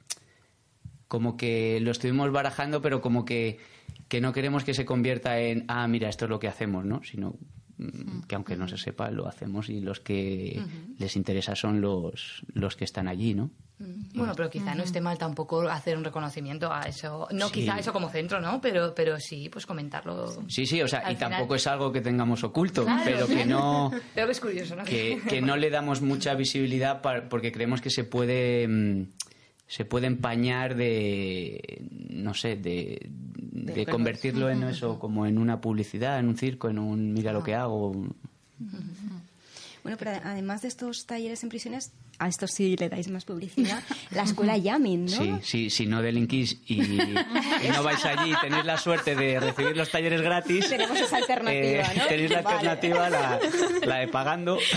como 1.12 1.36
que 1.36 1.78
lo 1.80 1.90
estuvimos 1.90 2.32
barajando, 2.32 2.80
pero 2.80 3.02
como 3.02 3.26
que, 3.26 3.58
que 4.12 4.20
no 4.20 4.30
queremos 4.34 4.62
que 4.62 4.74
se 4.74 4.84
convierta 4.84 5.38
en, 5.40 5.64
ah, 5.68 5.88
mira, 5.88 6.10
esto 6.10 6.26
es 6.26 6.28
lo 6.28 6.38
que 6.38 6.46
hacemos, 6.46 6.84
¿no? 6.84 7.02
Sino 7.02 7.34
mm, 7.78 8.24
que 8.28 8.34
aunque 8.34 8.56
no 8.58 8.68
se 8.68 8.76
sepa, 8.76 9.10
lo 9.10 9.26
hacemos 9.26 9.70
y 9.70 9.80
los 9.80 10.00
que 10.00 10.62
les 10.98 11.16
interesa 11.16 11.54
son 11.56 11.80
los, 11.80 12.42
los 12.52 12.76
que 12.76 12.84
están 12.84 13.08
allí, 13.08 13.32
¿no? 13.32 13.48
Bueno, 14.14 14.34
pero 14.36 14.50
quizá 14.50 14.74
no 14.74 14.82
esté 14.82 15.00
mal 15.00 15.16
tampoco 15.16 15.62
hacer 15.62 15.96
un 15.96 16.04
reconocimiento 16.04 16.70
a 16.70 16.82
eso. 16.82 17.26
No 17.32 17.48
Sí. 17.48 17.54
quizá 17.62 17.78
eso 17.78 17.90
como 17.94 18.10
centro, 18.10 18.38
¿no? 18.38 18.60
Pero, 18.60 18.94
pero 18.94 19.18
sí, 19.18 19.48
pues 19.48 19.64
comentarlo. 19.64 20.28
Sí, 20.46 20.66
sí, 20.66 20.82
o 20.82 20.86
sea, 20.86 20.98
Al 21.00 21.12
y 21.14 21.16
final- 21.16 21.30
tampoco 21.30 21.54
es 21.54 21.66
algo 21.66 21.90
que 21.90 22.02
tengamos 22.02 22.44
oculto, 22.44 22.84
Claro. 22.84 23.02
pero 23.04 23.26
que 23.26 23.46
no... 23.46 23.90
Pero 24.14 24.26
que 24.26 24.32
es 24.32 24.40
curioso, 24.40 24.76
¿no? 24.76 24.84
que, 24.84 25.22
que 25.26 25.40
no 25.40 25.56
le 25.56 25.70
damos 25.70 26.02
mucha 26.02 26.34
visibilidad 26.34 27.00
porque 27.30 27.50
creemos 27.50 27.80
que 27.80 27.88
se 27.88 28.04
puede 28.04 28.68
mm, 28.68 29.06
se 29.72 29.86
puede 29.86 30.06
empañar 30.06 30.74
de 30.74 31.82
no 32.10 32.34
sé 32.34 32.56
de, 32.56 33.08
de 33.08 33.86
convertirlo 33.86 34.50
en 34.50 34.64
eso 34.64 34.98
como 34.98 35.24
en 35.24 35.38
una 35.38 35.62
publicidad 35.62 36.18
en 36.18 36.28
un 36.28 36.36
circo 36.36 36.68
en 36.68 36.78
un 36.78 37.14
mira 37.14 37.32
lo 37.32 37.42
que 37.42 37.54
hago. 37.54 37.92
Bueno, 39.82 39.96
pero 39.98 40.10
además 40.24 40.60
de 40.60 40.68
estos 40.68 41.06
talleres 41.06 41.42
en 41.42 41.48
prisiones, 41.48 41.90
a 42.18 42.28
estos 42.28 42.50
sí 42.52 42.76
le 42.76 42.88
dais 42.88 43.08
más 43.08 43.24
publicidad, 43.24 43.82
la 44.10 44.22
escuela 44.22 44.56
Yamin, 44.58 45.06
¿no? 45.06 45.10
sí 45.10 45.32
sí 45.42 45.70
si 45.70 45.86
no 45.86 46.02
delinquís 46.02 46.58
y, 46.66 46.82
y 46.82 47.68
no 47.74 47.82
vais 47.82 48.04
allí 48.04 48.32
y 48.32 48.40
tenéis 48.40 48.64
la 48.64 48.76
suerte 48.76 49.14
de 49.16 49.40
recibir 49.40 49.76
los 49.76 49.90
talleres 49.90 50.20
gratis 50.22 50.68
Tenemos 50.68 50.98
esa 51.00 51.16
alternativa, 51.16 51.82
¿no? 51.96 52.06
tenéis 52.06 52.30
la 52.30 52.42
Vale. 52.42 52.56
alternativa 52.56 53.10
la, 53.10 53.40
la 53.86 53.96
de 53.98 54.08
pagando 54.08 54.58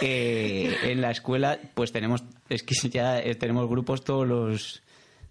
Eh, 0.00 0.76
en 0.84 1.00
la 1.00 1.10
escuela 1.12 1.58
pues 1.74 1.92
tenemos 1.92 2.24
es 2.48 2.62
que 2.62 2.74
ya 2.90 3.20
eh, 3.20 3.34
tenemos 3.36 3.68
grupos 3.68 4.02
todos 4.04 4.26
los 4.26 4.82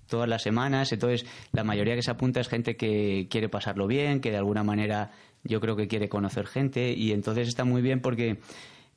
todas 0.08 0.28
las 0.28 0.42
semanas 0.42 0.92
entonces 0.92 1.26
la 1.52 1.64
mayoría 1.64 1.96
que 1.96 2.02
se 2.02 2.12
apunta 2.12 2.40
es 2.40 2.48
gente 2.48 2.76
que 2.76 3.28
quiere 3.30 3.50
pasarlo 3.50 3.88
bien 3.88 4.20
que 4.22 4.32
de 4.32 4.38
alguna 4.38 4.64
manera 4.64 5.12
yo 5.44 5.60
creo 5.60 5.76
que 5.76 5.88
quiere 5.88 6.08
conocer 6.10 6.48
gente 6.48 6.94
y 6.94 7.12
entonces 7.12 7.48
está 7.50 7.66
muy 7.66 7.82
bien 7.82 8.00
porque 8.02 8.40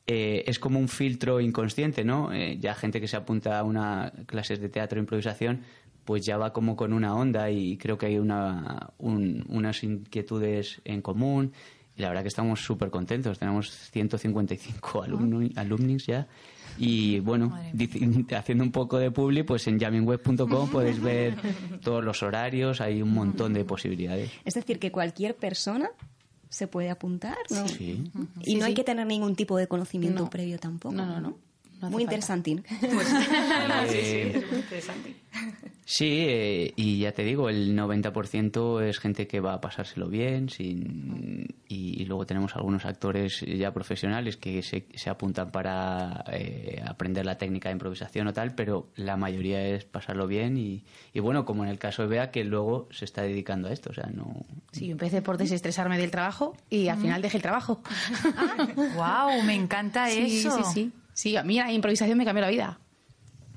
eh, 0.07 0.45
es 0.47 0.59
como 0.59 0.79
un 0.79 0.89
filtro 0.89 1.41
inconsciente, 1.41 2.05
¿no? 2.05 2.33
Eh, 2.33 2.59
ya 2.61 2.75
gente 2.75 3.01
que 3.01 3.09
se 3.09 3.17
apunta 3.17 3.59
a 3.59 3.65
una 3.65 4.13
clases 4.27 4.61
de 4.61 4.69
teatro 4.69 4.99
e 4.99 5.03
improvisación, 5.03 5.61
pues 6.05 6.25
ya 6.25 6.37
va 6.39 6.53
como 6.53 6.77
con 6.77 6.93
una 6.93 7.15
onda 7.17 7.51
y 7.51 7.77
creo 7.77 7.99
que 7.99 8.07
hay 8.07 8.19
una, 8.19 8.91
un- 8.99 9.45
unas 9.49 9.83
inquietudes 9.83 10.81
en 10.85 11.03
común. 11.03 11.53
Y 11.97 12.03
la 12.03 12.09
verdad 12.09 12.23
que 12.23 12.29
estamos 12.29 12.61
súper 12.61 12.91
contentos. 12.91 13.39
Tenemos 13.39 13.71
155 13.91 15.03
alumni, 15.03 15.51
alumnis 15.57 16.07
ya. 16.07 16.27
Y 16.79 17.21
bueno, 17.21 17.57
haciendo 18.37 18.63
un 18.63 18.71
poco 18.71 18.99
de 18.99 19.11
publi, 19.11 19.43
pues 19.45 19.67
en 19.67 19.81
jammingweb.com 19.81 20.69
podéis 20.71 21.01
ver 21.01 21.35
todos 21.83 22.05
los 22.05 22.23
horarios, 22.23 22.81
hay 22.83 23.01
un 23.03 23.13
montón 23.15 23.55
de 23.55 23.65
posibilidades. 23.65 24.31
Es 24.45 24.55
decir, 24.55 24.79
que 24.79 24.93
cualquier 24.93 25.35
persona 25.37 25.89
se 26.57 26.67
puede 26.67 26.89
apuntar, 26.89 27.37
¿no? 27.51 27.69
Sí. 27.69 28.11
Y 28.41 28.45
Sí, 28.53 28.55
no 28.57 28.65
hay 28.65 28.73
sí. 28.73 28.77
que 28.77 28.85
tener 28.85 29.07
ningún 29.07 29.37
tipo 29.37 29.59
de 29.59 29.67
conocimiento 29.69 30.23
No. 30.25 30.31
previo 30.31 30.59
tampoco. 30.59 30.95
No, 30.95 31.05
no, 31.05 31.21
no. 31.21 31.37
No 31.81 31.89
hace 31.89 31.95
Muy 31.95 32.05
falta. 32.05 32.15
interesante. 32.15 32.57
Eh, 33.89 34.43
Sí, 35.89 36.25
eh, 36.27 36.73
y 36.75 36.99
ya 36.99 37.13
te 37.13 37.23
digo, 37.23 37.49
el 37.49 37.77
90% 37.79 38.83
es 38.83 38.99
gente 38.99 39.29
que 39.29 39.39
va 39.39 39.55
a 39.55 39.61
pasárselo 39.61 40.09
bien, 40.09 40.49
sin, 40.49 41.47
y, 41.69 42.03
y 42.03 42.05
luego 42.07 42.27
tenemos 42.27 42.57
algunos 42.57 42.85
actores 42.85 43.41
ya 43.43 43.73
profesionales 43.73 44.37
que 44.37 44.63
se, 44.65 44.87
se 44.95 45.11
apuntan 45.11 45.53
para 45.53 46.25
eh, 46.33 46.83
aprender 46.85 47.25
la 47.25 47.39
técnica 47.39 47.69
de 47.69 47.75
improvisación 47.75 48.27
o 48.27 48.33
tal, 48.33 48.57
pero 48.57 48.89
la 48.97 49.17
mayoría 49.17 49.65
es 49.65 49.85
pasarlo 49.85 50.27
bien 50.27 50.57
y, 50.59 50.83
y 51.15 51.21
bueno, 51.21 51.45
como 51.45 51.63
en 51.63 51.71
el 51.71 51.79
caso 51.79 52.03
de 52.03 52.09
Bea, 52.09 52.33
que 52.33 52.43
luego 52.43 52.89
se 52.91 53.05
está 53.05 53.23
dedicando 53.23 53.69
a 53.69 53.73
esto, 53.73 53.91
o 53.91 53.95
sea, 53.95 54.11
no... 54.13 54.45
Sí, 54.73 54.87
yo 54.87 54.93
empecé 54.93 55.23
por 55.23 55.39
desestresarme 55.39 55.99
del 55.99 56.11
trabajo 56.11 56.57
y 56.69 56.89
al 56.89 56.99
final 56.99 57.23
dejé 57.23 57.37
el 57.37 57.43
trabajo. 57.45 57.81
¡Wow! 58.97 59.43
Me 59.45 59.55
encanta 59.55 60.09
Sí, 60.11 60.39
eso. 60.41 60.51
sí, 60.51 60.63
sí. 60.65 60.73
Sí, 60.75 60.93
a 61.37 61.43
mí 61.43 61.57
la 61.57 61.73
improvisación 61.73 62.19
me 62.19 62.25
cambió 62.25 62.43
la 62.43 62.51
vida. 62.51 62.79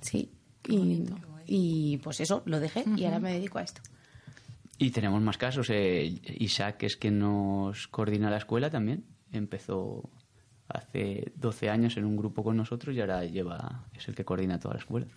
Sí. 0.02 0.32
Y, 0.68 1.04
y, 1.46 1.98
pues 1.98 2.20
eso, 2.20 2.44
lo 2.46 2.60
dejé 2.60 2.86
y 2.96 3.06
ahora 3.06 3.20
me 3.20 3.34
dedico 3.34 3.60
a 3.60 3.64
esto. 3.64 3.82
Y 4.78 4.92
tenemos 4.92 5.22
más 5.22 5.38
casos. 5.38 5.70
eh, 5.72 6.22
Isaac, 6.40 6.78
que 6.78 6.86
es 6.86 6.96
quien 6.96 7.20
nos 7.20 7.88
coordina 7.88 8.30
la 8.30 8.38
escuela 8.38 8.70
también, 8.70 9.04
empezó 9.32 10.10
hace 10.68 11.34
12 11.36 11.70
años 11.70 11.98
en 11.98 12.06
un 12.06 12.16
grupo 12.16 12.44
con 12.44 12.56
nosotros 12.56 12.96
y 12.96 13.02
ahora 13.02 13.26
lleva 13.26 13.86
es 13.94 14.08
el 14.08 14.16
que 14.16 14.24
coordina 14.24 14.60
toda 14.60 14.76
la 14.76 14.80
escuela. 14.80 15.08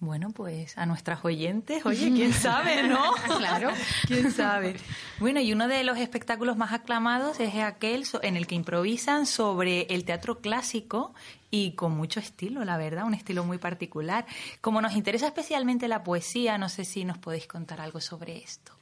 Bueno, 0.00 0.30
pues 0.30 0.76
a 0.76 0.84
nuestras 0.86 1.24
oyentes, 1.24 1.86
oye, 1.86 2.10
quién 2.12 2.32
sabe, 2.34 2.82
¿no? 2.82 3.12
Claro. 3.38 3.70
quién 4.06 4.32
sabe. 4.32 4.76
Bueno, 5.18 5.40
y 5.40 5.52
uno 5.52 5.66
de 5.68 5.82
los 5.84 5.96
espectáculos 5.98 6.56
más 6.56 6.72
aclamados 6.72 7.40
es 7.40 7.54
aquel 7.56 8.04
so- 8.04 8.22
en 8.22 8.36
el 8.36 8.46
que 8.46 8.54
improvisan 8.54 9.24
sobre 9.26 9.82
el 9.90 10.04
teatro 10.04 10.40
clásico 10.40 11.14
y 11.50 11.72
con 11.72 11.96
mucho 11.96 12.20
estilo, 12.20 12.64
la 12.64 12.76
verdad, 12.76 13.04
un 13.06 13.14
estilo 13.14 13.44
muy 13.44 13.58
particular. 13.58 14.26
Como 14.60 14.82
nos 14.82 14.94
interesa 14.94 15.26
especialmente 15.28 15.88
la 15.88 16.02
poesía, 16.02 16.58
no 16.58 16.68
sé 16.68 16.84
si 16.84 17.04
nos 17.04 17.16
podéis 17.18 17.46
contar 17.46 17.80
algo 17.80 18.00
sobre 18.00 18.36
esto. 18.38 18.72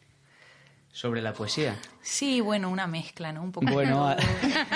Sobre 0.90 1.22
la 1.22 1.32
poesía. 1.32 1.78
Sí, 2.02 2.40
bueno, 2.40 2.68
una 2.68 2.86
mezcla, 2.86 3.32
¿no? 3.32 3.42
Un 3.42 3.52
poco. 3.52 3.66
Bueno, 3.70 4.14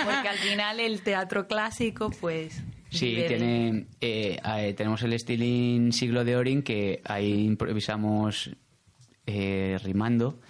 porque 0.05 0.29
al 0.29 0.39
final 0.39 0.81
el 0.81 1.03
teatro 1.03 1.47
clásico, 1.49 2.11
pues. 2.11 2.63
Sí, 2.97 3.17
tiene, 3.27 3.87
eh, 4.01 4.39
eh, 4.59 4.75
tenemos 4.75 5.03
el 5.03 5.13
estiling 5.13 5.93
siglo 5.93 6.25
de 6.25 6.37
Orin 6.37 6.63
que 6.63 7.01
ahí 7.05 7.45
improvisamos 7.45 8.51
eh, 9.27 9.77
rimando. 9.83 10.41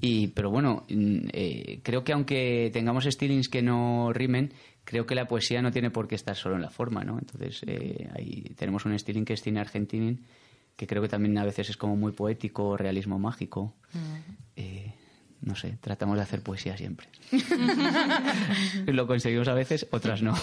y 0.00 0.28
Pero 0.28 0.50
bueno, 0.50 0.84
mm, 0.88 1.28
eh, 1.32 1.80
creo 1.82 2.04
que 2.04 2.12
aunque 2.12 2.70
tengamos 2.72 3.04
stylings 3.04 3.48
que 3.48 3.60
no 3.60 4.12
rimen, 4.12 4.52
creo 4.84 5.04
que 5.04 5.16
la 5.16 5.26
poesía 5.26 5.60
no 5.62 5.72
tiene 5.72 5.90
por 5.90 6.06
qué 6.06 6.14
estar 6.14 6.36
solo 6.36 6.54
en 6.54 6.62
la 6.62 6.70
forma, 6.70 7.02
¿no? 7.02 7.18
Entonces 7.18 7.62
eh, 7.66 8.08
ahí 8.14 8.52
tenemos 8.56 8.84
un 8.84 8.96
styling 8.96 9.24
que 9.24 9.32
es 9.32 9.42
cine 9.42 9.60
argentinin, 9.60 10.24
que 10.76 10.86
creo 10.86 11.02
que 11.02 11.08
también 11.08 11.36
a 11.38 11.44
veces 11.44 11.70
es 11.70 11.76
como 11.76 11.96
muy 11.96 12.12
poético, 12.12 12.76
realismo 12.76 13.18
mágico. 13.18 13.74
Eh, 14.54 14.89
no 15.50 15.56
sé, 15.56 15.76
tratamos 15.80 16.16
de 16.16 16.22
hacer 16.22 16.42
poesía 16.42 16.76
siempre. 16.76 17.08
Lo 18.86 19.06
conseguimos 19.06 19.48
a 19.48 19.54
veces, 19.54 19.86
otras 19.90 20.22
no. 20.22 20.34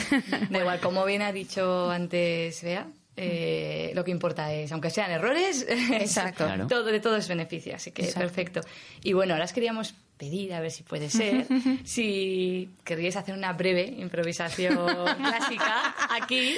Da 0.50 0.58
igual, 0.58 0.80
como 0.80 1.04
bien 1.04 1.22
ha 1.22 1.32
dicho 1.32 1.90
antes 1.90 2.62
Bea, 2.62 2.86
eh, 3.16 3.92
lo 3.94 4.04
que 4.04 4.10
importa 4.10 4.52
es, 4.52 4.70
aunque 4.72 4.90
sean 4.90 5.10
errores, 5.10 5.66
Exacto. 5.68 6.44
Claro. 6.44 6.66
todo, 6.66 6.84
de 6.84 7.00
todo 7.00 7.16
es 7.16 7.28
beneficio, 7.28 7.74
así 7.74 7.90
que 7.92 8.02
Exacto. 8.02 8.20
perfecto. 8.20 8.60
Y 9.02 9.12
bueno, 9.12 9.34
ahora 9.34 9.44
os 9.44 9.52
queríamos 9.52 9.94
pedir, 10.16 10.52
a 10.52 10.60
ver 10.60 10.70
si 10.72 10.82
puede 10.82 11.08
ser, 11.10 11.46
si 11.84 12.70
querríais 12.84 13.14
hacer 13.16 13.34
una 13.34 13.52
breve 13.52 13.84
improvisación 13.98 14.76
clásica 15.16 15.94
aquí. 16.10 16.54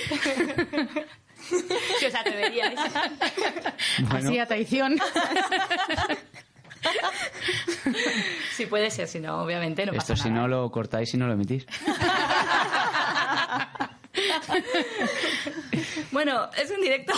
si 1.99 2.07
os 2.07 2.15
atreveríais. 2.15 2.79
Bueno. 4.09 4.29
Así 4.29 4.39
a 4.39 4.47
traición. 4.47 4.97
Si 8.53 8.67
puede 8.67 8.91
ser, 8.91 9.09
si 9.09 9.21
no, 9.21 9.43
obviamente 9.43 9.87
no 9.87 9.93
Esto 9.93 10.13
pasa 10.13 10.23
si 10.25 10.29
nada. 10.31 10.43
no 10.43 10.49
lo 10.49 10.71
cortáis 10.71 11.15
y 11.15 11.17
no 11.17 11.27
lo 11.27 11.33
emitís. 11.33 11.67
Bueno, 16.13 16.51
es 16.61 16.71
un 16.71 16.81
directo. 16.81 17.13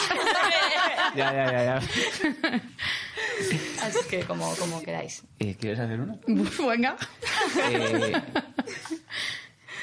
ya, 1.16 1.32
ya, 1.32 1.50
ya, 1.52 1.64
ya. 1.64 1.76
así 3.82 3.98
que 4.10 4.20
como, 4.24 4.54
como 4.56 4.82
queráis. 4.82 5.22
Eh, 5.38 5.56
¿Quieres 5.58 5.80
hacer 5.80 6.00
uno? 6.00 6.18
Venga. 6.26 6.96
Eh, 7.70 8.22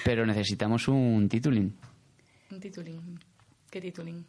pero 0.04 0.26
necesitamos 0.26 0.88
un 0.88 1.28
tituling. 1.28 1.76
Un 2.52 2.60
titulín. 2.60 3.20
¿Qué 3.70 3.82
titulín? 3.82 4.26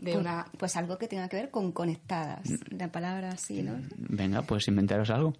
De 0.00 0.12
Pues, 0.12 0.16
una... 0.16 0.46
pues 0.58 0.76
algo 0.76 0.98
que 0.98 1.08
tenga 1.08 1.28
que 1.28 1.36
ver 1.36 1.50
con 1.50 1.72
conectadas. 1.72 2.48
La 2.70 2.90
palabra 2.90 3.30
así, 3.30 3.62
¿no? 3.62 3.80
Venga, 3.96 4.42
pues 4.42 4.66
inventaros 4.68 5.10
algo. 5.10 5.34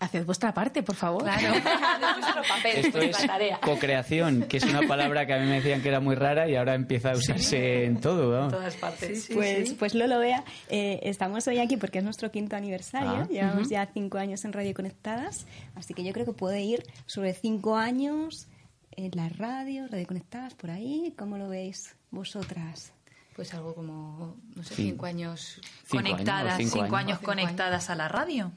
Haced 0.00 0.26
vuestra 0.26 0.52
parte, 0.52 0.82
por 0.82 0.96
favor. 0.96 1.22
Claro, 1.22 1.54
vuestro 2.18 2.42
papel, 2.46 2.84
Esto 2.84 2.98
es 2.98 3.16
co-creación, 3.60 4.42
que 4.42 4.58
es 4.58 4.64
una 4.64 4.82
palabra 4.82 5.24
que 5.26 5.32
a 5.32 5.38
mí 5.38 5.46
me 5.46 5.54
decían 5.54 5.82
que 5.82 5.88
era 5.88 6.00
muy 6.00 6.14
rara 6.14 6.48
y 6.48 6.56
ahora 6.56 6.74
empieza 6.74 7.12
a 7.12 7.14
usarse 7.14 7.84
en 7.86 8.00
todo. 8.00 8.24
En 8.24 8.30
vamos. 8.32 8.52
todas 8.52 8.76
partes. 8.76 9.30
pues, 9.32 9.72
pues 9.74 9.94
Lolo 9.94 10.18
Vea, 10.18 10.44
eh, 10.68 11.00
estamos 11.04 11.46
hoy 11.46 11.58
aquí 11.58 11.76
porque 11.76 11.98
es 11.98 12.04
nuestro 12.04 12.30
quinto 12.30 12.54
aniversario. 12.54 13.22
Ah. 13.22 13.28
Llevamos 13.30 13.68
ya 13.70 13.88
cinco 13.94 14.18
años 14.18 14.44
en 14.44 14.52
Radio 14.52 14.74
Conectadas, 14.74 15.46
así 15.74 15.94
que 15.94 16.04
yo 16.04 16.12
creo 16.12 16.26
que 16.26 16.32
puede 16.32 16.60
ir 16.60 16.82
sobre 17.06 17.32
cinco 17.32 17.76
años 17.76 18.48
en 18.90 19.10
la 19.14 19.28
radio, 19.28 19.86
Radio 19.88 20.06
Conectadas, 20.06 20.54
por 20.54 20.70
ahí. 20.70 21.14
¿Cómo 21.16 21.38
lo 21.38 21.48
veis 21.48 21.96
vosotras? 22.10 22.93
Pues 23.34 23.52
algo 23.52 23.74
como, 23.74 24.36
no 24.54 24.62
sé, 24.62 24.74
cinco 24.76 25.06
años 25.06 25.60
conectadas, 25.88 26.56
cinco, 26.56 26.82
cinco 26.84 26.96
años, 26.96 26.98
años. 27.08 27.18
Cinco 27.18 27.30
conectadas 27.32 27.90
a 27.90 27.94
la 27.96 28.06
radio. 28.08 28.52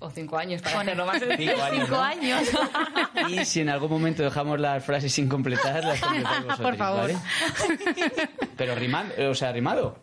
o 0.00 0.10
cinco 0.10 0.36
años 0.38 0.60
para 0.60 0.80
hacerlo 0.80 1.06
más 1.06 1.22
Cinco 1.36 1.62
años. 1.62 1.70
Cinco 1.86 1.90
¿no? 1.96 2.02
años. 2.02 2.42
Y 3.30 3.44
si 3.44 3.60
en 3.60 3.68
algún 3.68 3.88
momento 3.90 4.24
dejamos 4.24 4.58
las 4.58 4.84
frases 4.84 5.12
sin 5.12 5.28
completar, 5.28 5.84
las 5.84 6.00
completáis 6.00 6.36
vosotros, 6.44 6.60
Por 6.60 6.76
favor. 6.76 7.00
¿vale? 7.02 7.16
Pero 8.56 8.74
rimando, 8.74 9.14
o 9.30 9.34
sea, 9.34 9.52
rimado. 9.52 10.00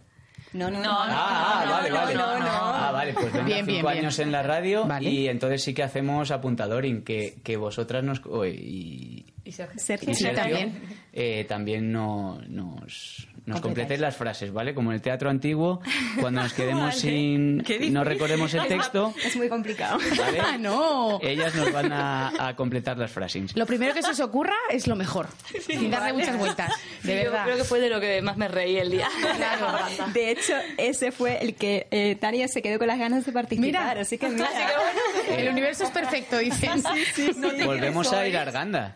No, 0.53 0.69
no, 0.69 0.77
No, 0.79 0.83
no. 0.83 0.91
Ah, 0.91 1.61
ah, 1.61 1.65
no, 1.65 1.71
vale, 1.71 1.89
no, 1.89 1.95
vale. 1.95 2.13
no, 2.15 2.39
no. 2.39 2.45
Ah, 2.47 2.91
vale, 2.93 3.13
pues 3.13 3.33
venga, 3.33 3.45
Bien, 3.45 3.65
bien, 3.65 3.77
cinco 3.79 3.89
bien. 3.89 3.99
años 4.03 4.19
en 4.19 4.31
la 4.31 4.43
radio 4.43 4.85
Vale. 4.85 5.09
y 5.09 5.27
entonces 5.27 5.63
sí 5.63 5.73
que 5.73 5.81
hacemos 5.81 6.29
apuntadoring, 6.29 7.03
que, 7.03 7.39
que 7.43 7.57
vosotras 7.57 8.03
nos... 8.03 8.21
o- 8.27 8.45
y, 8.45 9.25
Y 9.43 9.51
Sergio. 9.51 9.79
Sergio, 9.79 10.11
y 10.11 10.15
Sí, 10.15 10.27
también. 10.35 10.79
eh, 11.11 11.45
también 11.49 11.91
no- 11.91 12.39
nos, 12.47 13.27
nos 13.45 13.59
completéis 13.61 13.99
las 13.99 14.15
frases, 14.15 14.53
¿vale? 14.53 14.73
Como 14.73 14.91
en 14.91 14.95
el 14.95 15.01
teatro 15.01 15.29
antiguo, 15.29 15.81
cuando 16.21 16.41
nos 16.41 16.53
quedemos 16.53 16.81
Vale. 16.87 16.93
sin... 16.99 17.61
¿Qué 17.63 17.77
dices? 17.77 17.91
no 17.93 18.03
recordemos 18.03 18.53
el 18.53 18.65
texto, 18.67 19.13
Es 19.23 19.35
muy 19.35 19.49
complicado. 19.49 19.97
¿vale? 20.17 20.39
Ah, 20.39 20.57
no. 20.59 21.19
Ellas 21.21 21.53
nos 21.55 21.71
van 21.73 21.91
a, 21.91 22.47
a 22.47 22.55
completar 22.55 22.97
las 22.97 23.11
frases. 23.11 23.55
Lo 23.55 23.65
primero 23.65 23.93
que 23.93 24.01
se 24.01 24.11
os 24.11 24.19
ocurra 24.21 24.55
es 24.69 24.87
lo 24.87 24.95
mejor. 24.95 25.27
sin 25.65 25.91
darle 25.91 26.13
muchas 26.13 26.37
vueltas. 26.37 26.71
De 27.03 27.09
Sí, 27.11 27.23
verdad. 27.23 27.39
Yo 27.39 27.43
creo 27.45 27.57
que 27.57 27.63
fue 27.65 27.79
de 27.79 27.89
lo 27.89 27.99
que 27.99 28.21
más 28.21 28.37
me 28.37 28.47
reí 28.47 28.77
el 28.77 28.91
día. 28.91 29.07
De 30.13 30.31
hecho, 30.31 30.53
ese 30.77 31.11
fue 31.11 31.37
el 31.41 31.55
que 31.55 31.87
eh, 31.91 32.15
Tania 32.19 32.47
se 32.47 32.61
quedó 32.61 32.77
con 32.79 32.87
las 32.87 32.97
ganas 32.99 33.25
de 33.25 33.31
participar. 33.31 33.65
Mira. 33.65 33.91
así 34.01 34.17
que 34.17 34.29
mira. 34.29 34.47
El 35.29 35.49
universo 35.49 35.83
es 35.83 35.89
perfecto, 35.91 36.37
dicen. 36.37 36.81
Volvemos 37.65 38.11
a 38.13 38.27
ir 38.27 38.37
a 38.37 38.41
Arganda. 38.43 38.95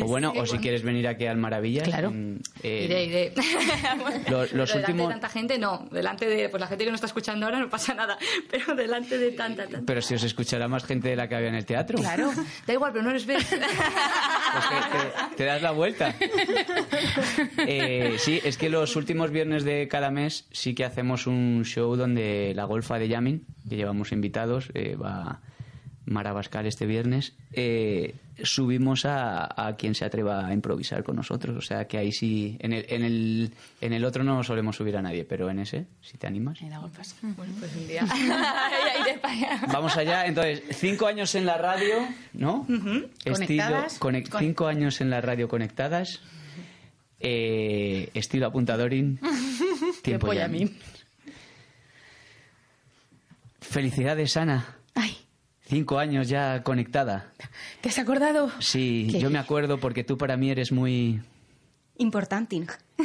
O 0.00 0.04
bueno, 0.06 0.32
o 0.36 0.46
si 0.46 0.58
quieres 0.58 0.82
venir 0.82 1.06
aquí 1.08 1.26
al 1.26 1.36
Maravillas. 1.36 1.88
Claro. 1.88 2.10
mm, 2.10 2.36
eh, 2.62 2.84
Iré, 2.84 3.04
iré. 3.04 3.32
Lo- 4.30 4.40
los 4.40 4.50
delante 4.50 4.76
últimos- 4.76 5.08
de 5.08 5.12
tanta 5.14 5.28
gente, 5.28 5.58
no. 5.58 5.88
Delante 5.90 6.26
de 6.26 6.48
pues 6.48 6.60
la 6.60 6.66
gente 6.66 6.84
que 6.84 6.90
no 6.90 6.94
está 6.94 7.06
escuchando 7.06 7.46
ahora 7.46 7.58
no 7.60 7.68
pasa 7.68 7.94
nada. 7.94 8.16
Pero 8.50 8.74
delante 8.74 9.18
de 9.18 9.32
tanta, 9.32 9.64
tanta. 9.64 9.82
Pero 9.86 10.00
si 10.02 10.14
os 10.14 10.22
escuchará 10.24 10.68
más 10.68 10.84
gente 10.84 11.08
de 11.10 11.16
la 11.16 11.28
que 11.28 11.34
había 11.34 11.48
en 11.48 11.54
el 11.56 11.66
teatro. 11.66 11.98
Claro. 11.98 12.30
Da 12.66 12.72
igual, 12.72 12.92
pero 12.92 13.04
no 13.04 13.10
eres 13.10 13.26
ves. 13.26 13.44
Pues 14.54 14.68
te, 14.68 14.98
te- 14.98 15.36
te 15.36 15.44
das 15.44 15.62
la 15.62 15.72
vuelta. 15.72 16.14
Eh, 17.66 18.16
sí, 18.18 18.40
es 18.44 18.56
que 18.56 18.68
los 18.68 18.96
últimos 18.96 19.30
viernes 19.30 19.64
de 19.64 19.88
cada 19.88 20.10
mes 20.10 20.46
sí 20.52 20.74
que 20.74 20.84
hacemos 20.84 21.26
un 21.26 21.64
show 21.64 21.96
donde 21.96 22.52
la 22.54 22.64
golfa 22.64 22.98
de 22.98 23.08
Yamin, 23.08 23.46
que 23.68 23.76
llevamos 23.76 24.12
invitados, 24.12 24.70
eh, 24.74 24.96
va 24.96 25.40
Mara 26.06 26.32
Bascal 26.32 26.66
este 26.66 26.84
viernes, 26.86 27.32
eh, 27.52 28.14
subimos 28.42 29.04
a, 29.06 29.66
a 29.68 29.76
quien 29.76 29.94
se 29.94 30.04
atreva 30.04 30.46
a 30.46 30.52
improvisar 30.52 31.02
con 31.02 31.16
nosotros. 31.16 31.56
O 31.56 31.60
sea 31.62 31.86
que 31.86 31.96
ahí 31.98 32.12
sí, 32.12 32.56
en 32.60 32.72
el, 32.74 32.84
en 32.88 33.02
el, 33.04 33.50
en 33.80 33.92
el 33.94 34.04
otro 34.04 34.22
no 34.24 34.42
solemos 34.44 34.76
subir 34.76 34.96
a 34.96 35.02
nadie, 35.02 35.24
pero 35.24 35.48
en 35.50 35.60
ese, 35.60 35.86
si 36.02 36.18
te 36.18 36.26
animas. 36.26 36.58
bueno, 36.60 36.88
pues 37.58 37.74
un 37.76 37.86
día. 37.88 38.04
Vamos 39.72 39.96
allá, 39.96 40.26
entonces, 40.26 40.62
cinco 40.72 41.06
años 41.06 41.34
en 41.34 41.46
la 41.46 41.56
radio, 41.58 42.06
¿no? 42.34 42.66
Estilo, 43.24 43.34
Conectadas. 43.34 44.00
conec- 44.00 44.38
cinco 44.38 44.66
años 44.66 45.00
en 45.00 45.10
la 45.10 45.20
radio 45.20 45.48
conectadas. 45.48 46.20
Eh, 47.20 48.10
estilo 48.12 48.46
apuntadorín. 48.46 49.18
Tiempo 50.02 50.32
ya. 50.34 50.40
Yamin. 50.42 50.76
Felicidades, 53.60 54.36
Ana. 54.36 54.76
Ay, 54.94 55.16
Cinco 55.66 55.98
años 55.98 56.28
ya 56.28 56.62
conectada. 56.62 57.32
¿te 57.80 57.88
has 57.88 57.98
acordado? 57.98 58.50
Sí, 58.60 59.08
Qué 59.10 59.18
yo 59.20 59.30
me 59.30 59.38
acuerdo 59.38 59.78
porque 59.78 60.04
tú 60.04 60.18
para 60.18 60.36
mí 60.36 60.50
eres 60.50 60.72
muy 60.72 61.20
Importante. 61.96 62.60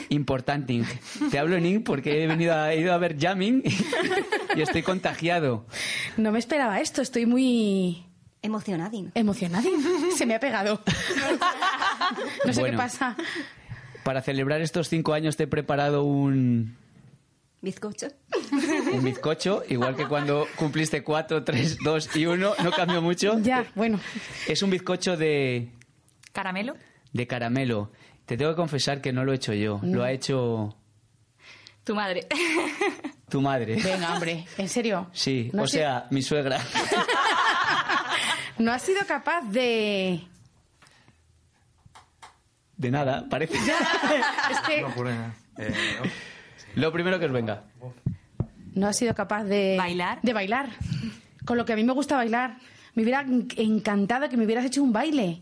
importante. 0.10 0.84
Te 1.32 1.40
hablo 1.40 1.56
en 1.56 1.66
ing 1.66 1.84
porque 1.84 2.24
he 2.24 2.28
venido 2.28 2.54
a, 2.56 2.74
he 2.74 2.82
ido 2.82 2.92
a 2.94 2.98
ver 2.98 3.18
Jamming 3.20 3.64
y 4.56 4.62
estoy 4.62 4.82
contagiado. 4.84 5.66
No 6.18 6.32
me 6.32 6.40
esperaba 6.40 6.82
esto, 6.82 7.02
estoy 7.02 7.26
muy 7.26 8.04
Emocionadín. 8.42 9.12
emocionada. 9.16 9.64
Se 10.18 10.26
me 10.26 10.36
ha 10.36 10.40
pegado. 10.40 10.82
No 12.46 12.54
sé 12.54 12.60
Bueno. 12.62 12.78
qué 12.78 12.84
pasa. 12.84 13.16
Para 14.04 14.22
celebrar 14.22 14.60
estos 14.62 14.90
cinco 14.90 15.14
años 15.14 15.38
te 15.38 15.44
he 15.44 15.48
preparado 15.48 16.04
un, 16.04 16.76
Bizcocho. 17.62 18.08
Un 18.94 19.04
bizcocho, 19.04 19.64
igual 19.70 19.96
que 19.96 20.08
cuando 20.08 20.48
cumpliste 20.56 21.04
cuatro, 21.04 21.44
tres, 21.44 21.78
dos 21.84 22.16
y 22.16 22.26
uno, 22.26 22.54
no 22.64 22.72
cambió 22.72 23.02
mucho. 23.02 23.40
Ya, 23.40 23.66
bueno. 23.76 24.00
Es 24.48 24.62
un 24.64 24.70
bizcocho 24.70 25.16
de, 25.18 25.72
¿Caramelo? 26.34 26.76
de 27.14 27.28
caramelo. 27.28 27.92
Te 28.26 28.38
tengo 28.38 28.52
que 28.52 28.58
confesar 28.58 29.02
que 29.02 29.12
no 29.14 29.24
lo 29.26 29.32
he 29.32 29.36
hecho 29.36 29.54
yo, 29.54 29.80
lo 29.84 30.04
ha 30.04 30.12
hecho 30.12 30.76
Tu 31.84 31.96
madre. 31.96 32.28
tu 33.30 33.42
madre. 33.42 33.76
Venga, 33.82 34.14
hombre, 34.14 34.46
en 34.58 34.70
serio. 34.70 35.10
Sí, 35.14 35.50
No 35.54 35.64
o 35.64 35.68
sea, 35.68 36.08
mi 36.12 36.22
suegra. 36.22 36.60
No 38.60 38.74
has 38.74 38.82
sido 38.82 39.00
capaz 39.08 39.42
de. 39.50 40.20
De 42.76 42.92
nada, 42.92 43.26
parece. 43.30 43.54
Es 44.52 44.60
que 44.68 44.86
Lo 46.76 46.92
primero 46.92 47.18
que 47.20 47.26
os 47.26 47.32
venga. 47.32 47.64
No 48.76 48.88
has 48.88 48.98
sido 48.98 49.14
capaz 49.16 49.44
de. 49.44 49.76
¿Bailar? 49.78 50.20
De 50.22 50.34
bailar. 50.34 50.70
Con 51.46 51.58
lo 51.58 51.66
que 51.66 51.74
a 51.74 51.76
mí 51.76 51.84
me 51.84 51.94
gusta 51.94 52.16
bailar. 52.16 52.58
Me 52.96 53.04
hubiera 53.04 53.22
en- 53.22 53.48
encantado 53.58 54.30
que 54.30 54.38
me 54.38 54.46
hubieras 54.46 54.66
hecho 54.66 54.84
un 54.84 54.92
baile. 54.94 55.42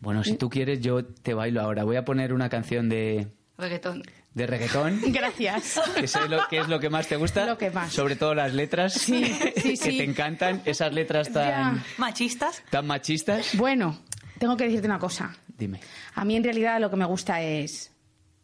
Bueno, 0.00 0.22
si 0.24 0.34
tú 0.36 0.48
quieres, 0.50 0.80
yo 0.80 1.04
te 1.04 1.34
bailo 1.34 1.60
ahora. 1.60 1.84
Voy 1.84 1.96
a 1.96 2.04
poner 2.04 2.32
una 2.32 2.48
canción 2.48 2.88
de, 2.88 3.28
Reggaetón. 3.58 4.02
de 4.34 4.46
reggaetón. 4.46 5.00
Gracias. 5.06 5.80
¿Qué 5.96 6.04
es, 6.04 6.14
lo, 6.28 6.40
qué 6.48 6.58
es 6.58 6.68
lo 6.68 6.78
que 6.78 6.90
más 6.90 7.08
te 7.08 7.16
gusta? 7.16 7.46
Lo 7.46 7.56
que 7.58 7.70
más. 7.70 7.92
Sobre 7.92 8.14
todo 8.16 8.34
las 8.34 8.52
letras. 8.54 8.92
Sí, 8.94 9.24
sí, 9.56 9.76
que 9.78 9.96
te 9.98 10.04
encantan. 10.04 10.62
Esas 10.64 10.92
letras 10.92 11.32
tan, 11.32 11.76
Ya. 11.76 11.84
¿Machistas? 11.98 12.62
tan 12.70 12.86
machistas. 12.86 13.56
Bueno, 13.56 13.98
tengo 14.38 14.56
que 14.56 14.64
decirte 14.64 14.86
una 14.86 14.98
cosa. 14.98 15.34
Dime. 15.58 15.80
A 16.14 16.24
mí 16.24 16.36
en 16.36 16.44
realidad 16.44 16.78
lo 16.80 16.90
que 16.90 16.96
me 16.96 17.06
gusta 17.06 17.40
es 17.42 17.90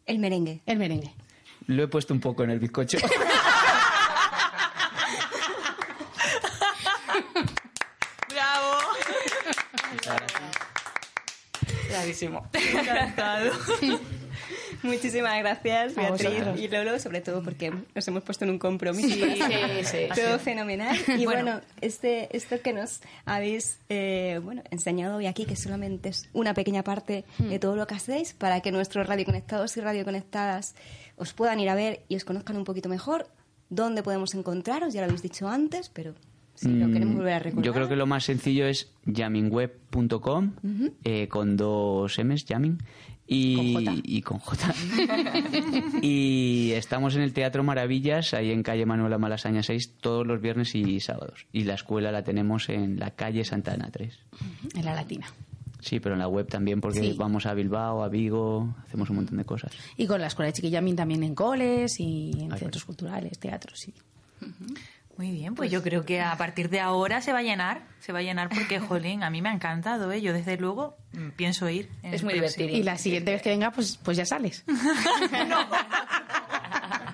El 0.05 0.17
merengue. 0.19 0.61
el 0.65 0.79
merengue. 0.79 1.13
Lo 1.67 1.83
he 1.83 1.87
puesto 1.87 2.13
un 2.13 2.19
poco 2.19 2.43
en 2.43 2.49
el 2.49 2.59
bizcocho. 2.59 2.97
Clarísimo. 11.93 12.47
Encantado. 12.53 13.51
Muchísimas 14.81 15.39
gracias, 15.39 15.97
A 15.97 16.01
Beatriz 16.01 16.29
vosotros. 16.31 16.59
y 16.59 16.67
Lolo, 16.67 16.99
sobre 16.99 17.21
todo 17.21 17.41
porque 17.43 17.71
nos 17.95 18.07
hemos 18.07 18.23
puesto 18.23 18.43
en 18.45 18.51
un 18.51 18.59
compromiso. 18.59 19.07
Sí, 19.07 19.35
sí, 19.41 19.83
sí. 19.85 19.97
Todo 20.21 20.39
fenomenal. 20.39 20.97
Y 21.07 21.25
bueno, 21.25 21.43
Bueno. 21.43 21.61
este, 21.81 22.35
esto 22.35 22.61
que 22.61 22.73
nos 22.73 22.99
habéis 23.25 23.77
eh, 23.89 24.41
bueno, 24.43 24.61
enseñado 24.71 25.17
hoy 25.17 25.27
aquí, 25.27 25.45
que 25.45 25.55
solamente 25.55 26.09
es 26.09 26.27
una 26.33 26.53
pequeña 26.53 26.83
parte 26.83 27.23
de 27.37 27.59
todo 27.59 27.75
lo 27.75 27.87
que 27.87 27.95
hacéis, 27.95 28.33
para 28.33 28.59
que 28.61 28.71
nuestros 28.71 29.07
radioconectados 29.07 29.77
y 29.77 29.81
radioconectadas 29.81 30.75
os 31.15 31.33
puedan 31.33 31.59
ir 31.59 31.69
a 31.69 31.75
ver 31.75 32.01
y 32.09 32.15
os 32.15 32.25
conozcan 32.25 32.57
un 32.57 32.65
poquito 32.65 32.89
mejor. 32.89 33.27
¿Dónde 33.69 34.03
podemos 34.03 34.33
encontraros? 34.35 34.93
Ya 34.93 35.01
lo 35.01 35.05
habéis 35.05 35.21
dicho 35.21 35.47
antes, 35.47 35.89
pero 35.89 36.13
si 36.55 36.69
lo 36.69 36.87
queremos 36.91 37.15
Mm, 37.15 37.17
volver 37.17 37.33
a 37.33 37.39
recordar. 37.39 37.65
Yo 37.65 37.73
creo 37.73 37.87
que 37.89 37.95
lo 37.95 38.05
más 38.05 38.23
sencillo 38.25 38.65
es 38.67 38.91
jammingweb.com 39.11 40.51
eh, 41.03 41.27
con 41.27 41.57
dos 41.57 42.17
M's, 42.19 42.45
jamming. 42.47 42.77
Y 43.25 43.55
Con 43.73 43.85
J. 43.85 44.01
y 44.03 44.21
con 44.21 44.37
J. 44.39 44.73
y 46.01 46.71
estamos 46.75 47.15
en 47.15 47.21
el 47.21 47.31
Teatro 47.33 47.63
Maravillas, 47.63 48.33
ahí 48.33 48.51
en 48.51 48.63
calle 48.63 48.85
Manuela 48.85 49.17
Malasaña 49.17 49.63
6, 49.63 49.93
todos 50.01 50.27
los 50.27 50.41
viernes 50.41 50.75
y 50.75 50.99
sábados. 50.99 51.47
Y 51.53 51.63
la 51.63 51.75
escuela 51.75 52.11
la 52.11 52.23
tenemos 52.23 52.67
en 52.67 52.99
la 52.99 53.11
calle 53.11 53.45
Santa 53.45 53.73
Ana 53.73 53.89
3. 53.91 54.19
En 54.75 54.85
la 54.85 54.93
latina. 54.93 55.25
Sí, 55.79 55.99
pero 56.01 56.15
en 56.15 56.19
la 56.19 56.27
web 56.27 56.47
también, 56.47 56.81
porque 56.81 56.99
Sí. 56.99 57.15
vamos 57.17 57.45
a 57.45 57.53
Bilbao, 57.53 58.03
a 58.03 58.09
Vigo, 58.09 58.75
hacemos 58.85 59.09
un 59.09 59.15
montón 59.17 59.37
de 59.37 59.45
cosas. 59.45 59.71
Y 59.97 60.05
con 60.05 60.19
la 60.19 60.27
escuela 60.27 60.47
de 60.47 60.53
Chiquillamin 60.53 60.95
también 60.97 61.23
en 61.23 61.33
coles 61.33 61.99
y 62.01 62.31
en 62.39 62.51
Ay, 62.53 62.59
centros 62.59 62.83
culturales, 62.85 63.39
teatros, 63.39 63.79
sí. 63.79 63.93
Muy 65.15 65.29
bien, 65.31 65.53
pues 65.53 65.69
yo 65.69 65.83
creo 65.83 66.05
que 66.05 66.21
a 66.21 66.35
partir 66.37 66.69
de 66.69 66.79
ahora 66.79 67.21
se 67.21 67.31
va 67.33 67.39
a 67.39 67.43
llenar, 67.43 67.83
se 67.99 68.11
va 68.11 68.19
a 68.19 68.21
llenar 68.23 68.49
porque, 68.49 68.79
jolín, 68.87 69.23
a 69.23 69.29
mí 69.29 69.41
me 69.41 69.49
ha 69.49 69.53
encantado, 69.53 70.11
¿eh? 70.11 70.21
Yo 70.21 70.33
desde 70.33 70.57
luego 70.57 70.97
mm, 71.13 71.29
pienso 71.35 71.69
ir. 71.69 71.89
en 72.01 72.13
Es 72.15 72.23
muy 72.23 72.33
divertido. 72.33 72.69
Y 72.69 72.81
la 72.83 72.97
siguiente 72.97 73.31
vez 73.31 73.41
que 73.41 73.49
venga, 73.49 73.71
pues, 73.71 73.97
pues 74.03 74.17
ya 74.17 74.25
sales. 74.25 74.63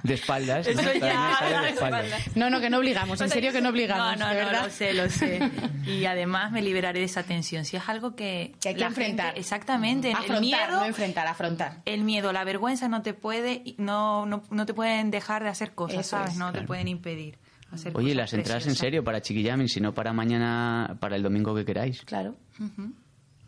De 0.04 0.14
espaldas. 0.14 0.66
¿no? 0.66 0.72
Eso 0.82 0.94
ya, 0.94 1.36
sale 1.38 1.60
de 1.62 1.70
espaldas. 1.74 2.36
No, 2.38 2.50
no, 2.50 2.62
que 2.62 2.70
no 2.70 2.78
obligamos, 2.78 3.20
en 3.20 3.30
serio 3.30 3.52
que 3.52 3.62
no 3.62 3.70
obligamos, 3.70 4.18
No, 4.18 4.28
no, 4.28 4.34
de 4.34 4.46
no, 4.46 4.52
lo 4.64 4.70
sé, 4.70 4.94
lo 4.94 5.10
sé. 5.10 5.40
Y 5.86 6.06
además 6.06 6.52
me 6.52 6.62
liberaré 6.62 7.00
de 7.00 7.06
esa 7.06 7.24
tensión. 7.24 7.66
Si 7.66 7.76
es 7.76 7.88
algo 7.90 8.16
que... 8.16 8.54
Que 8.62 8.70
hay 8.70 8.76
que 8.76 8.84
enfrentar. 8.86 9.26
gente- 9.28 9.40
exactamente. 9.42 10.12
Afrontar, 10.14 10.36
el 10.38 10.42
miedo... 10.42 10.80
no 10.80 10.86
enfrentar, 10.86 11.28
afrontar. 11.28 11.82
El 11.86 12.04
miedo, 12.06 12.32
la 12.32 12.44
vergüenza 12.46 12.88
no 12.88 13.02
te 13.02 13.14
puede, 13.14 13.76
no, 13.78 14.26
no, 14.26 14.42
no 14.50 14.66
te 14.66 14.74
pueden 14.74 15.12
dejar 15.12 15.44
de 15.44 15.50
hacer 15.50 15.74
cosas, 15.76 16.00
Eso 16.00 16.12
¿sabes? 16.12 16.32
es, 16.32 16.38
no 16.38 16.46
claro. 16.46 16.62
te 16.62 16.68
pueden 16.68 16.88
impedir 16.88 17.38
hacer 17.72 17.92
Oye, 17.96 18.08
cosas 18.08 18.18
las 18.18 18.34
entradas 18.34 18.68
en 18.68 18.76
serio 18.76 19.04
para 19.04 19.22
Chiquillamin, 19.22 19.68
si 19.68 19.80
no 19.82 19.94
para 19.94 20.14
mañana, 20.14 20.98
para 21.00 21.16
el 21.16 21.24
domingo 21.24 21.54
que 21.56 21.66
queráis. 21.66 22.02
Claro. 22.06 22.36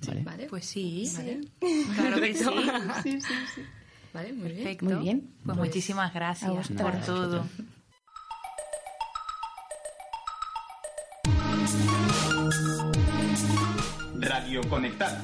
¿vale? 0.08 0.24
Vale, 0.24 0.48
Pues 0.50 0.66
sí, 0.66 1.10
Vale. 1.16 1.42
claro 1.96 2.18
que 2.22 2.34
sí. 3.04 3.16
vale, 4.14 4.34
muy 4.34 4.50
bien. 4.50 4.56
Perfecto. 4.64 4.86
Muy 4.86 4.96
bien. 5.04 5.30
Pues, 5.46 5.58
muchísimas 5.58 6.12
a 6.12 6.14
gracias 6.14 6.68
por 6.70 6.96
todo. 7.02 7.46
Radio 14.20 14.62
Conectadas. 14.70 15.24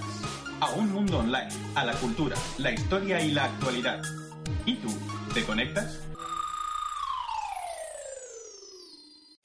A 0.60 0.71
un 0.71 0.91
mundo 0.91 1.19
online, 1.19 1.49
a 1.75 1.86
la 1.86 1.93
cultura, 1.93 2.36
la 2.57 2.71
historia 2.71 3.21
y 3.23 3.31
la 3.31 3.45
actualidad. 3.45 4.01
¿Y 4.65 4.75
tú? 4.77 4.88
¿Te 5.33 5.43
conectas? 5.43 6.01